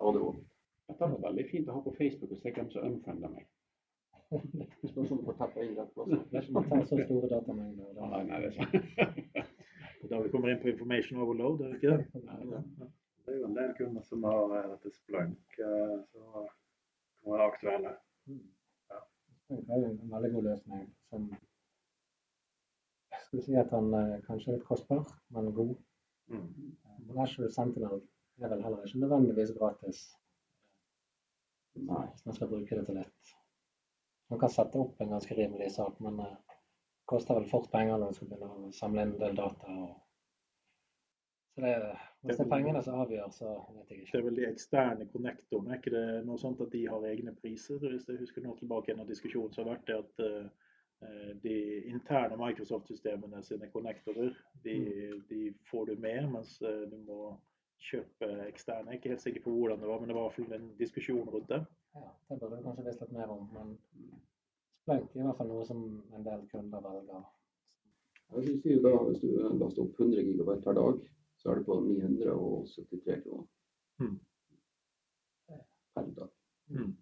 AD-audit. 0.00 0.50
Dette 0.88 1.10
var 1.14 1.20
veldig 1.28 1.44
fint 1.48 1.68
å 1.68 1.78
ha 1.78 1.84
på 1.84 1.94
Facebook 1.96 2.34
og 2.34 2.40
se 2.42 2.52
hvem 2.52 2.70
som 2.72 2.88
unfriender 2.90 3.32
meg. 3.32 3.46
Spørs 4.90 5.12
om 5.14 5.20
du 5.20 5.24
får 5.28 5.38
tappa 5.38 5.64
inn 5.64 5.76
rett 5.78 5.94
plass. 5.94 6.12
Det 6.30 6.40
er 6.40 6.48
ikke 6.48 6.80
så 6.90 6.98
store 7.06 7.30
datamengder. 7.32 7.92
Da. 7.96 8.22
nei, 8.28 8.40
det 8.42 8.50
er 8.50 8.56
sant. 8.58 9.52
Da 10.10 10.20
vi 10.20 10.28
kommer 10.32 10.52
inn 10.52 10.60
på 10.60 10.68
information 10.68 11.22
overload, 11.24 11.62
er 11.64 11.72
det 11.72 11.78
ikke 11.78 11.94
det? 11.96 12.88
Det 13.24 13.32
er 13.32 13.38
jo 13.38 13.46
en 13.48 13.56
del 13.56 13.70
kunder 13.78 14.04
som 14.04 14.24
har 14.28 14.52
eh, 14.58 14.66
dette 14.74 14.90
Splunk, 14.92 15.54
eh, 15.64 15.94
som 16.12 16.50
kan 17.24 17.32
være 17.32 17.94
aktuelle. 18.24 18.50
Det 19.48 19.74
er 19.74 19.88
en 19.90 20.12
veldig 20.12 20.32
god 20.32 20.42
løsning. 20.48 20.86
Som 21.08 21.28
skal 23.24 23.38
vi 23.38 23.44
si 23.44 23.56
at 23.58 23.70
han 23.74 23.94
eh, 23.94 24.20
kanskje 24.26 24.52
er 24.52 24.58
litt 24.58 24.66
kostbar, 24.68 25.04
men 25.34 25.52
god. 25.54 25.74
Mm. 26.32 26.74
Men 27.06 27.22
Azure 27.24 27.50
Sentinel 27.52 28.00
er 28.40 28.52
vel 28.52 28.62
heller 28.64 28.84
ikke 28.86 29.00
nødvendigvis 29.02 29.52
gratis 29.58 30.04
Nei. 31.74 32.06
hvis 32.10 32.24
man 32.26 32.36
skal 32.36 32.48
bruke 32.48 32.78
det 32.78 32.86
til 32.86 32.98
litt. 33.00 33.34
Man 34.32 34.40
kan 34.40 34.52
sette 34.54 34.80
opp 34.80 35.00
en 35.00 35.12
ganske 35.12 35.36
rimelig 35.36 35.72
sak, 35.76 36.00
men 36.00 36.20
eh, 36.24 36.36
det 36.48 37.10
koster 37.10 37.36
vel 37.38 37.50
fort 37.50 37.68
penger 37.72 37.98
når 37.98 38.06
man 38.06 38.16
skal 38.16 38.30
begynne 38.30 38.68
å 38.70 38.72
samle 38.78 39.04
inn 39.04 39.14
en 39.14 39.20
del 39.20 39.36
data. 39.38 39.76
Og... 39.84 39.94
Så 41.54 41.66
det, 41.66 41.74
hvis 42.24 42.38
det 42.38 42.44
er 42.44 42.50
pengene 42.50 42.80
som 42.82 43.00
avgjør, 43.02 43.30
så 43.36 43.54
vet 43.76 43.90
jeg 43.92 44.02
ikke. 44.02 44.10
Det 44.12 44.18
er 44.20 44.26
vel 44.26 44.38
de 44.38 44.44
eksterne 44.48 45.06
konnektorene, 45.12 45.72
er 45.72 45.80
ikke 45.80 45.94
det 45.94 46.04
noe 46.24 46.40
sånt 46.40 46.62
at 46.64 46.72
de 46.72 46.84
har 46.88 47.08
egne 47.08 47.34
priser? 47.36 47.82
Hvis 47.82 48.08
jeg 48.08 48.20
husker 48.22 48.44
nå 48.44 48.54
tilbake 48.58 48.94
en 48.94 49.02
av 49.04 49.10
diskusjonen 49.10 49.52
som 49.52 49.66
har 49.66 49.74
vært 49.74 49.90
det 49.90 49.98
at 49.98 50.22
eh, 50.24 51.32
de 51.44 51.56
interne 51.90 52.38
Microsoft-systemene 52.40 53.42
sine 53.44 53.68
konnektorer, 53.72 54.32
de, 54.64 54.76
de 55.28 55.42
får 55.68 55.90
du 55.90 56.00
med, 56.06 56.30
mens 56.32 56.56
eh, 56.64 56.86
du 56.88 56.96
må 57.04 57.34
kjøpe 57.84 58.30
eksterne. 58.48 58.88
Jeg 58.88 58.96
er 58.96 59.00
ikke 59.02 59.12
helt 59.12 59.26
sikker 59.26 59.44
på 59.44 59.56
hvordan 59.58 59.82
det 59.84 59.90
var, 59.90 60.00
men 60.00 60.08
det 60.08 60.16
var 60.16 60.28
i 60.28 60.30
hvert 60.30 60.38
fall 60.40 60.58
en 60.58 60.70
diskusjon 60.80 61.28
rundt 61.28 61.50
det. 61.52 61.60
Ja, 61.94 62.08
det 62.30 62.40
burde 62.40 62.56
du 62.56 62.64
kanskje 62.64 62.86
visst 62.88 63.04
litt 63.04 63.12
mer 63.14 63.32
om, 63.34 63.44
men 63.52 63.76
Splunk 64.84 65.14
er 65.16 65.20
i 65.22 65.24
hvert 65.24 65.38
fall 65.38 65.48
noe 65.48 65.64
som 65.64 65.84
en 66.12 66.24
del 66.24 66.42
kunder 66.50 66.82
velger. 66.84 67.28
Jeg 68.34 68.42
synes 68.48 68.64
jo 68.68 68.80
da, 68.84 68.90
Hvis 69.06 69.20
du 69.22 69.28
laster 69.60 69.84
opp 69.84 70.00
100 70.00 70.24
GB 70.26 70.56
per 70.64 70.76
dag, 70.76 70.98
så 71.44 71.50
er 71.52 71.58
det 71.60 71.66
på 71.66 71.76
973 71.84 73.20
kroner 73.22 73.46
Mm. 74.00 74.18
per 75.94 76.06
dag. 76.16 76.30
Mm. 76.70 76.94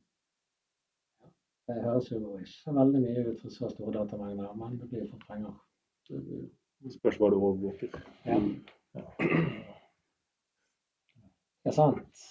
Det 1.68 1.76
høres 1.84 2.08
jo 2.10 2.36
ikke 2.42 2.74
veldig 2.74 3.00
mye 3.04 3.22
ut 3.30 3.40
for 3.40 3.48
så 3.54 3.68
store 3.70 3.92
datamengder, 3.94 4.52
men 4.58 4.74
det 4.80 4.88
blir 4.90 5.06
for 5.10 5.22
penger. 5.28 5.54
Det 6.08 6.20
blir- 6.26 6.50
Spørs 6.90 7.16
hva 7.18 7.30
du 7.30 7.36
overvåker. 7.38 7.94
Ja. 8.26 8.38
Det 11.62 11.70
er 11.70 11.76
sant. 11.76 12.22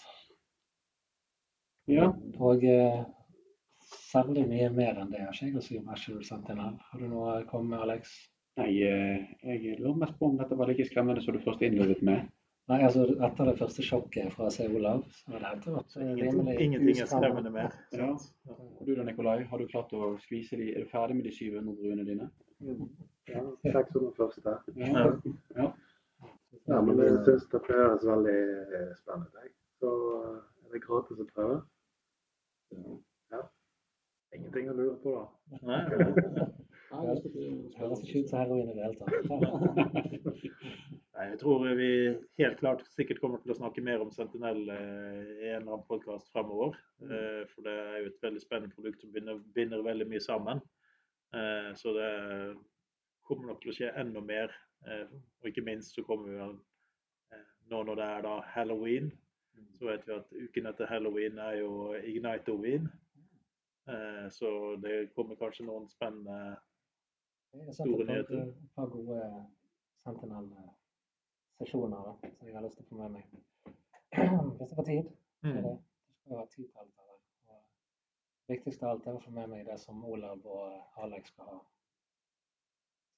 Ja. 1.87 2.09
Og 2.39 2.63
eh, 2.67 3.05
særlig 4.11 4.43
mye 4.49 4.69
mer 4.75 4.99
enn 5.01 5.11
det 5.11 5.19
har 5.23 5.31
ikke 5.33 5.45
jeg 5.47 5.55
å 5.55 5.63
si 5.65 5.77
om 5.79 5.89
Azure 5.89 6.23
Sentinel. 6.27 6.77
Har 6.91 6.99
du 6.99 7.07
noe 7.07 7.37
å 7.41 7.47
komme 7.49 7.69
med, 7.69 7.79
Alex? 7.85 8.11
Nei, 8.59 8.71
eh, 8.83 9.25
jeg 9.47 9.79
lurer 9.79 9.99
mest 10.01 10.17
på 10.19 10.27
om 10.27 10.37
dette 10.39 10.57
var 10.59 10.67
like 10.67 10.85
skremmende 10.89 11.23
som 11.23 11.35
du 11.35 11.39
først 11.43 11.63
innledet 11.63 12.01
med. 12.03 12.27
Nei, 12.71 12.77
altså 12.85 13.03
Etter 13.25 13.47
det 13.49 13.57
første 13.59 13.83
sjokket 13.83 14.33
fra 14.35 14.49
C. 14.53 14.67
Olav, 14.69 15.01
så 15.17 15.33
har 15.33 15.45
dette 15.47 15.73
vært 15.73 15.95
eh, 15.97 16.11
rimelig 16.19 16.57
ingenting 16.65 17.01
er 17.03 17.09
skremmende 17.09 17.51
mer. 17.53 17.73
Ja. 17.97 18.11
Og 18.51 18.83
du 18.87 18.93
da, 18.95 19.05
Nikolai, 19.07 19.41
har 19.49 19.61
du 19.61 19.67
klart 19.71 19.93
å 19.97 20.13
skvise 20.25 20.59
de 20.59 20.69
Er 20.75 20.85
du 20.85 20.91
ferdig 20.91 21.17
med 21.17 21.27
de 21.27 21.33
700 21.35 21.77
bruene 21.79 22.05
dine? 22.07 22.29
Ja, 23.31 23.43
600 23.65 24.13
første. 24.17 24.59
Ja. 24.77 25.07
ja. 25.57 25.71
Ja, 26.67 26.81
men 26.83 26.99
jeg 26.99 27.17
syns 27.25 27.47
det 27.51 27.61
høres 27.67 28.03
veldig 28.05 28.39
eh, 28.77 28.89
spennende 28.99 29.45
ut. 29.47 29.55
Så 29.81 29.91
eh, 30.19 30.39
er 30.67 30.75
det 30.75 30.83
gratis 30.85 31.23
å 31.23 31.27
prøve. 31.31 31.61
Ja. 33.31 33.45
Ingenting 34.35 34.69
å 34.71 34.75
lure 34.77 34.97
på, 35.03 35.15
da. 35.17 35.59
Nei, 35.65 35.81
høres 36.91 38.01
ikke 38.03 38.21
ut 38.23 38.29
som 38.29 38.39
heroin 38.41 38.69
i 38.69 38.75
det 38.75 38.85
hele 38.85 38.97
tatt. 38.99 39.13
Nei, 41.15 41.25
jeg 41.29 41.39
tror 41.41 41.65
vi 41.77 41.89
helt 42.39 42.59
klart 42.59 42.83
sikkert 42.95 43.21
kommer 43.21 43.41
til 43.43 43.53
å 43.53 43.57
snakke 43.59 43.83
mer 43.85 44.03
om 44.03 44.11
Sentinel 44.15 44.61
eh, 44.73 45.19
i 45.43 45.51
en 45.51 45.61
eller 45.61 45.75
annen 45.75 45.87
podkast 45.89 46.31
fremover. 46.33 46.75
Eh, 47.05 47.43
for 47.51 47.67
det 47.67 47.75
er 47.77 47.97
jo 47.99 48.09
et 48.09 48.25
veldig 48.25 48.43
spennende 48.43 48.75
produkt 48.75 49.03
som 49.03 49.11
binder, 49.13 49.39
binder 49.55 49.85
veldig 49.85 50.07
mye 50.09 50.23
sammen. 50.23 50.63
Eh, 51.35 51.71
så 51.77 51.93
det 51.97 52.11
kommer 53.27 53.51
nok 53.51 53.61
til 53.63 53.73
å 53.73 53.77
skje 53.77 53.93
enda 54.01 54.23
mer. 54.25 54.55
Og 54.81 55.51
ikke 55.51 55.61
minst 55.61 55.93
så 55.93 56.01
kommer 56.01 56.31
vi 56.31 56.39
vel 56.39 56.55
Nå 57.71 57.83
når 57.85 57.99
det 57.99 58.05
er 58.17 58.23
da 58.25 58.31
halloween, 58.51 59.11
så 59.77 59.85
vet 59.87 60.01
vi 60.07 60.15
at 60.15 60.31
uken 60.33 60.65
etter 60.67 60.89
halloween 60.89 61.37
er 61.39 61.59
jo 61.61 61.69
Ignite-Ween. 61.95 62.89
Eh, 63.87 64.29
så 64.29 64.75
det 64.81 65.13
kommer 65.15 65.39
kanskje 65.39 65.65
noen 65.65 65.87
spennende 65.89 66.57
Store 67.51 68.05
nyheter. 68.05 68.47
et 68.47 68.55
par 68.75 68.85
gode 68.85 69.45
Sentinel-sesjoner 70.03 72.15
som 72.37 72.47
jeg 72.47 72.55
har 72.55 72.63
lyst 72.63 72.77
til 72.79 72.85
å 72.85 72.89
få 72.89 72.95
med 73.01 73.09
meg. 73.17 73.25
Hvis 74.57 74.69
jeg 74.69 74.77
får 74.77 74.87
tid. 74.87 75.03
mm, 75.43 75.61
det, 75.65 75.73
det 76.25 76.31
ha 76.37 76.45
tid 76.45 76.67
til 76.67 76.79
alt 76.79 76.95
det 76.95 77.03
der. 77.07 77.19
Viktigste 78.53 78.83
av 78.87 78.91
alt 78.93 79.07
er 79.07 79.13
å 79.19 79.25
få 79.25 79.31
med 79.35 79.47
meg 79.51 79.61
det 79.67 79.77
som 79.83 80.05
Olav 80.07 80.39
og 80.47 80.63
Alex 81.03 81.23
skal 81.33 81.45
ha. 81.51 81.59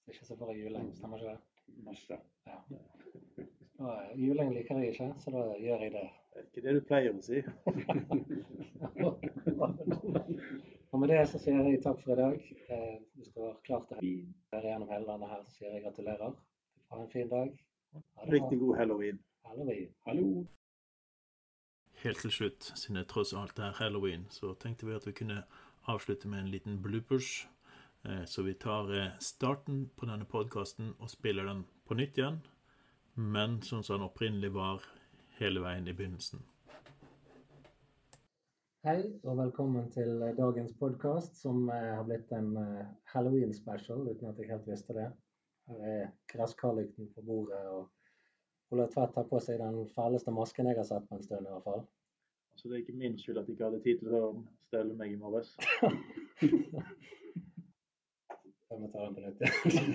Det 0.04 0.10
er 0.12 0.16
ikke 0.18 0.32
så 0.32 0.38
bare 0.42 0.58
juling, 0.58 0.88
stemmer 0.98 1.18
ikke 1.22 1.34
det? 1.36 1.42
Masse. 1.86 2.16
Ja. 2.50 2.58
Og 3.80 3.92
eh, 3.94 4.12
juling 4.20 4.50
liker 4.58 4.76
jeg 4.82 4.90
ikke, 4.96 5.10
så 5.22 5.28
da 5.32 5.42
gjør 5.62 5.80
jeg 5.86 5.92
det. 5.94 6.08
Det 6.34 6.40
er 6.42 6.46
ikke 6.50 6.64
det 6.66 6.74
du 6.74 6.82
pleier 6.90 7.12
å 7.14 7.22
si. 7.22 7.38
Og 10.94 11.00
med 11.00 11.10
det 11.10 11.24
så 11.26 11.40
sier 11.42 11.66
jeg 11.66 11.80
takk 11.82 12.02
for 12.04 12.14
i 12.14 12.20
dag. 12.20 12.36
Hvis 13.18 13.32
Du 13.34 13.40
har 13.42 13.56
klart 13.66 13.94
å 13.96 13.98
være 13.98 14.68
gjennom 14.70 14.92
hele 14.94 15.08
landet 15.08 15.32
her, 15.32 15.40
så 15.46 15.56
sier 15.56 15.72
jeg 15.74 15.86
gratulerer. 15.88 16.36
Ha 16.92 17.00
en 17.02 17.10
fin 17.10 17.32
dag. 17.32 17.50
Riktig 18.30 18.60
god 18.62 18.78
halloween. 18.78 19.18
Halloween. 19.50 19.90
Hallo. 20.06 20.44
Helt 22.04 22.22
til 22.22 22.32
slutt, 22.36 22.70
siden 22.78 23.00
det 23.00 23.08
tross 23.10 23.34
alt 23.34 23.58
er 23.60 23.74
halloween, 23.80 24.28
så 24.30 24.54
tenkte 24.60 24.86
vi 24.86 24.94
at 24.94 25.08
vi 25.08 25.16
kunne 25.18 25.44
avslutte 25.90 26.30
med 26.30 26.40
en 26.44 26.54
liten 26.54 26.82
bloopers. 26.84 27.48
Eh, 28.06 28.26
Så 28.26 28.44
vi 28.44 28.54
tar 28.54 28.94
eh, 28.94 29.18
starten 29.20 29.90
på 29.98 30.06
denne 30.06 30.26
podkasten 30.26 30.94
og 31.00 31.10
spiller 31.10 31.44
den 31.46 31.66
på 31.86 31.98
nytt 31.98 32.18
igjen, 32.18 32.42
men 33.16 33.62
sånn 33.62 33.84
som 33.84 33.98
den 33.98 34.10
opprinnelig 34.10 34.54
var 34.54 34.84
hele 35.40 35.62
veien 35.62 35.88
i 35.88 35.94
begynnelsen. 35.94 36.44
Hei 38.84 39.00
og 39.24 39.38
velkommen 39.40 39.86
til 39.94 40.10
eh, 40.28 40.34
dagens 40.36 40.74
podkast, 40.76 41.38
som 41.40 41.70
eh, 41.72 41.94
har 41.96 42.04
blitt 42.04 42.32
en 42.36 42.50
eh, 42.60 42.82
halloween-special, 43.14 44.02
uten 44.12 44.28
at 44.28 44.42
jeg 44.42 44.50
helt 44.50 44.66
visste 44.68 44.92
det. 44.98 45.06
Her 45.70 45.86
er 45.88 46.10
gresskarlykten 46.34 47.08
på 47.16 47.24
bordet, 47.24 47.62
og 47.72 47.88
Ola 48.76 48.90
Tvedt 48.92 49.16
har 49.16 49.30
på 49.30 49.40
seg 49.46 49.62
den 49.62 49.78
fæleste 49.96 50.34
masken 50.36 50.68
jeg 50.68 50.76
har 50.82 50.88
sett 50.90 51.08
på 51.08 51.16
en 51.16 51.24
stund, 51.24 51.48
i 51.48 51.54
hvert 51.54 51.64
fall. 51.70 51.86
Så 52.60 52.68
det 52.68 52.76
er 52.76 52.82
ikke 52.84 52.98
min 53.06 53.16
skyld 53.22 53.40
at 53.40 53.48
jeg 53.48 53.56
ikke 53.56 53.70
hadde 53.70 53.80
tid 53.88 54.04
til 54.04 54.18
å 54.20 54.22
stelle 54.68 55.00
meg 55.00 55.16
i 55.16 55.22
morges. 55.24 55.56
Jeg 58.74 58.82
må 58.82 58.88
ta 58.92 59.00
den 59.06 59.16
på 59.16 59.22
nytt 59.24 59.40
igjen. 59.48 59.88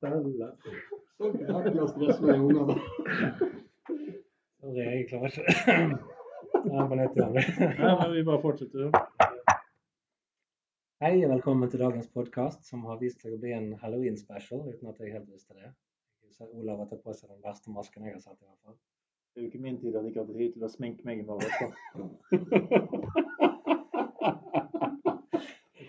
Stelle. 0.00 0.48
Så 1.18 1.24
jævlig 1.44 1.82
å 1.82 1.92
stresse 1.92 2.22
med 2.24 2.36
unger, 2.40 2.64
da. 2.72 2.76
Sorry, 4.58 4.82
jeg 4.82 5.06
klarer 5.06 5.30
ikke. 5.30 5.38
Ta 6.52 6.58
den 6.66 6.88
på 6.90 6.94
igjen. 6.98 7.30
Men 7.78 8.10
vi 8.10 8.26
bare 8.26 8.42
fortsetter. 8.42 8.90
Hei 10.98 11.14
og 11.20 11.30
velkommen 11.30 11.70
til 11.70 11.78
dagens 11.84 12.08
podkast, 12.10 12.66
som 12.66 12.82
har 12.90 12.98
vist 12.98 13.22
seg 13.22 13.36
å 13.36 13.38
bli 13.38 13.52
en 13.54 13.78
halloween-special, 13.78 14.66
uten 14.66 14.90
at 14.90 14.98
jeg 14.98 15.14
helt 15.14 15.30
visste 15.30 15.54
det. 15.54 15.70
Jeg 16.40 16.50
Olav 16.58 16.82
har 16.82 16.90
tatt 16.90 17.06
på 17.06 17.14
seg 17.14 17.30
den 17.30 17.38
verste 17.44 17.70
masken 17.70 18.02
jeg 18.08 18.16
har 18.16 18.22
sett, 18.24 18.40
i 18.42 18.46
hvert 18.48 18.62
fall. 18.66 18.74
Det 19.30 19.38
er 19.38 19.42
jo 19.46 19.50
ikke 19.52 19.62
min 19.62 19.78
tid 19.78 19.94
at 19.94 20.02
jeg 20.08 20.18
hadde 20.18 20.34
tid 20.40 20.50
til 20.56 20.66
å 20.66 20.72
sminke 20.72 21.06
meg 21.06 21.22
i 21.22 21.28
morgen. 21.28 21.54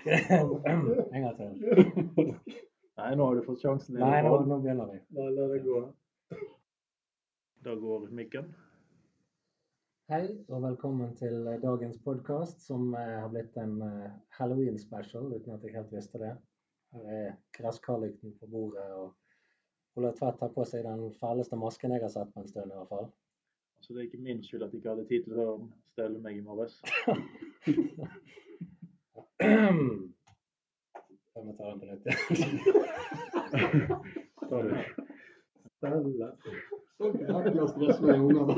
En 0.10 1.22
gang 1.26 1.36
til. 1.42 1.50
Nei, 3.00 3.12
nå 3.18 3.22
har 3.26 3.34
du 3.34 3.42
fått 3.50 3.62
sjansen. 3.66 3.98
Nei, 3.98 4.22
nå, 4.26 4.30
nå 4.46 4.56
begynner 4.62 4.88
vi. 4.94 4.98
Nei, 5.18 5.28
la 5.34 5.44
det 5.56 5.62
gå. 5.66 5.78
Da 7.64 7.76
går 7.76 8.08
mikken. 8.16 8.46
Hei 10.08 10.46
og 10.48 10.62
velkommen 10.64 11.10
til 11.20 11.44
dagens 11.60 11.98
podkast, 12.06 12.62
som 12.64 12.94
eh, 12.96 13.18
har 13.20 13.28
blitt 13.34 13.58
en 13.60 13.82
eh, 13.84 14.14
halloween-special, 14.38 15.28
uten 15.36 15.52
at 15.58 15.66
jeg 15.68 15.76
helt 15.76 15.92
visste 15.92 16.22
det. 16.22 16.30
Her 16.96 17.04
er 17.18 17.34
gresskarlykten 17.58 18.32
på 18.40 18.48
bordet, 18.54 18.88
og 18.96 19.12
Ola 20.00 20.14
Tvedt 20.16 20.40
har 20.40 20.54
på 20.56 20.64
seg 20.72 20.88
den 20.88 21.04
fæleste 21.20 21.60
masken 21.60 21.92
jeg 21.98 22.06
har 22.06 22.14
sett 22.16 22.32
på 22.32 22.40
en 22.46 22.48
stund, 22.48 22.72
i 22.72 22.78
hvert 22.80 22.94
fall. 22.96 23.12
Så 23.84 23.92
det 23.92 24.00
er 24.00 24.08
ikke 24.08 24.24
min 24.24 24.40
skyld 24.48 24.64
at 24.64 24.72
jeg 24.72 24.80
ikke 24.80 24.96
hadde 24.96 25.10
tid 25.12 25.28
til 25.28 25.44
å 25.44 25.50
stelle 25.92 26.24
meg 26.24 26.40
i 26.40 26.48
morges. 26.48 26.80
Jeg 31.40 31.44
må 31.46 31.52
ta 31.60 31.64
den 31.68 31.80
på 31.80 31.86
nytt. 31.92 32.04
Stelle. 35.80 36.79
Så 37.00 37.08
jævlig 37.16 37.62
å 37.64 37.66
stresse 37.70 38.04
med 38.04 38.18
unger, 38.20 38.50
da. 38.50 38.56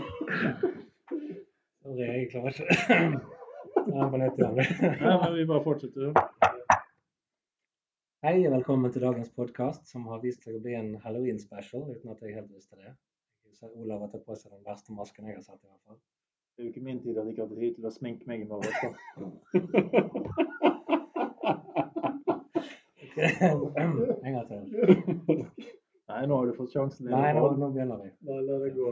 Sorry, 1.86 2.06
jeg 2.08 2.30
klarer 2.32 2.56
ikke. 2.56 2.65
Ta 3.75 3.82
den 3.86 4.08
på 4.10 4.17
nytt 4.17 4.39
igjen. 4.39 4.56
Nei, 4.82 5.12
men 5.21 5.36
vi 5.36 5.43
bare 5.51 5.62
fortsetter. 5.62 6.08
Hei 8.25 8.32
og 8.39 8.56
velkommen 8.56 8.89
til 8.95 9.04
dagens 9.06 9.30
podkast, 9.38 9.84
som 9.91 10.08
har 10.10 10.23
vist 10.23 10.41
seg 10.41 10.58
å 10.58 10.62
bli 10.63 10.73
en 10.73 10.89
halloween-special, 11.04 11.84
uten 11.91 12.15
at 12.15 12.23
jeg 12.25 12.34
helt 12.39 12.49
visste 12.49 12.80
det. 12.80 12.95
Jeg 13.45 13.60
ser 13.60 13.75
Olav 13.77 14.08
har 14.08 14.10
tatt 14.15 14.25
på 14.25 14.34
seg 14.39 14.56
den 14.56 14.65
verste 14.65 14.97
masken 14.97 15.30
jeg 15.30 15.38
har 15.38 15.45
sett, 15.45 15.62
i 15.62 15.69
hvert 15.69 15.86
fall. 15.86 15.99
Det 16.58 16.63
er 16.63 16.65
jo 16.65 16.73
ikke 16.73 16.86
min 16.88 17.01
tid 17.04 17.13
at 17.21 17.30
jeg 17.30 17.36
ikke 17.36 17.45
hadde 17.45 17.62
tid 17.62 17.77
til 17.77 17.86
å 17.86 17.93
sminke 17.93 18.25
meg 18.25 18.41
i 18.41 18.49
morgen. 18.49 18.73
En 23.21 24.34
gang 24.34 24.47
til. 24.49 25.69
Nei, 26.12 26.26
nå 26.28 26.38
har 26.41 26.50
du 26.50 26.54
fått 26.58 26.74
sjansen. 26.76 27.08
Nei, 27.12 27.32
nå, 27.38 27.45
nå 27.56 27.69
begynner 27.71 28.02
vi. 28.04 28.12
Bare 28.28 28.41
la 28.47 28.58
det 28.65 28.74
gå. 28.76 28.91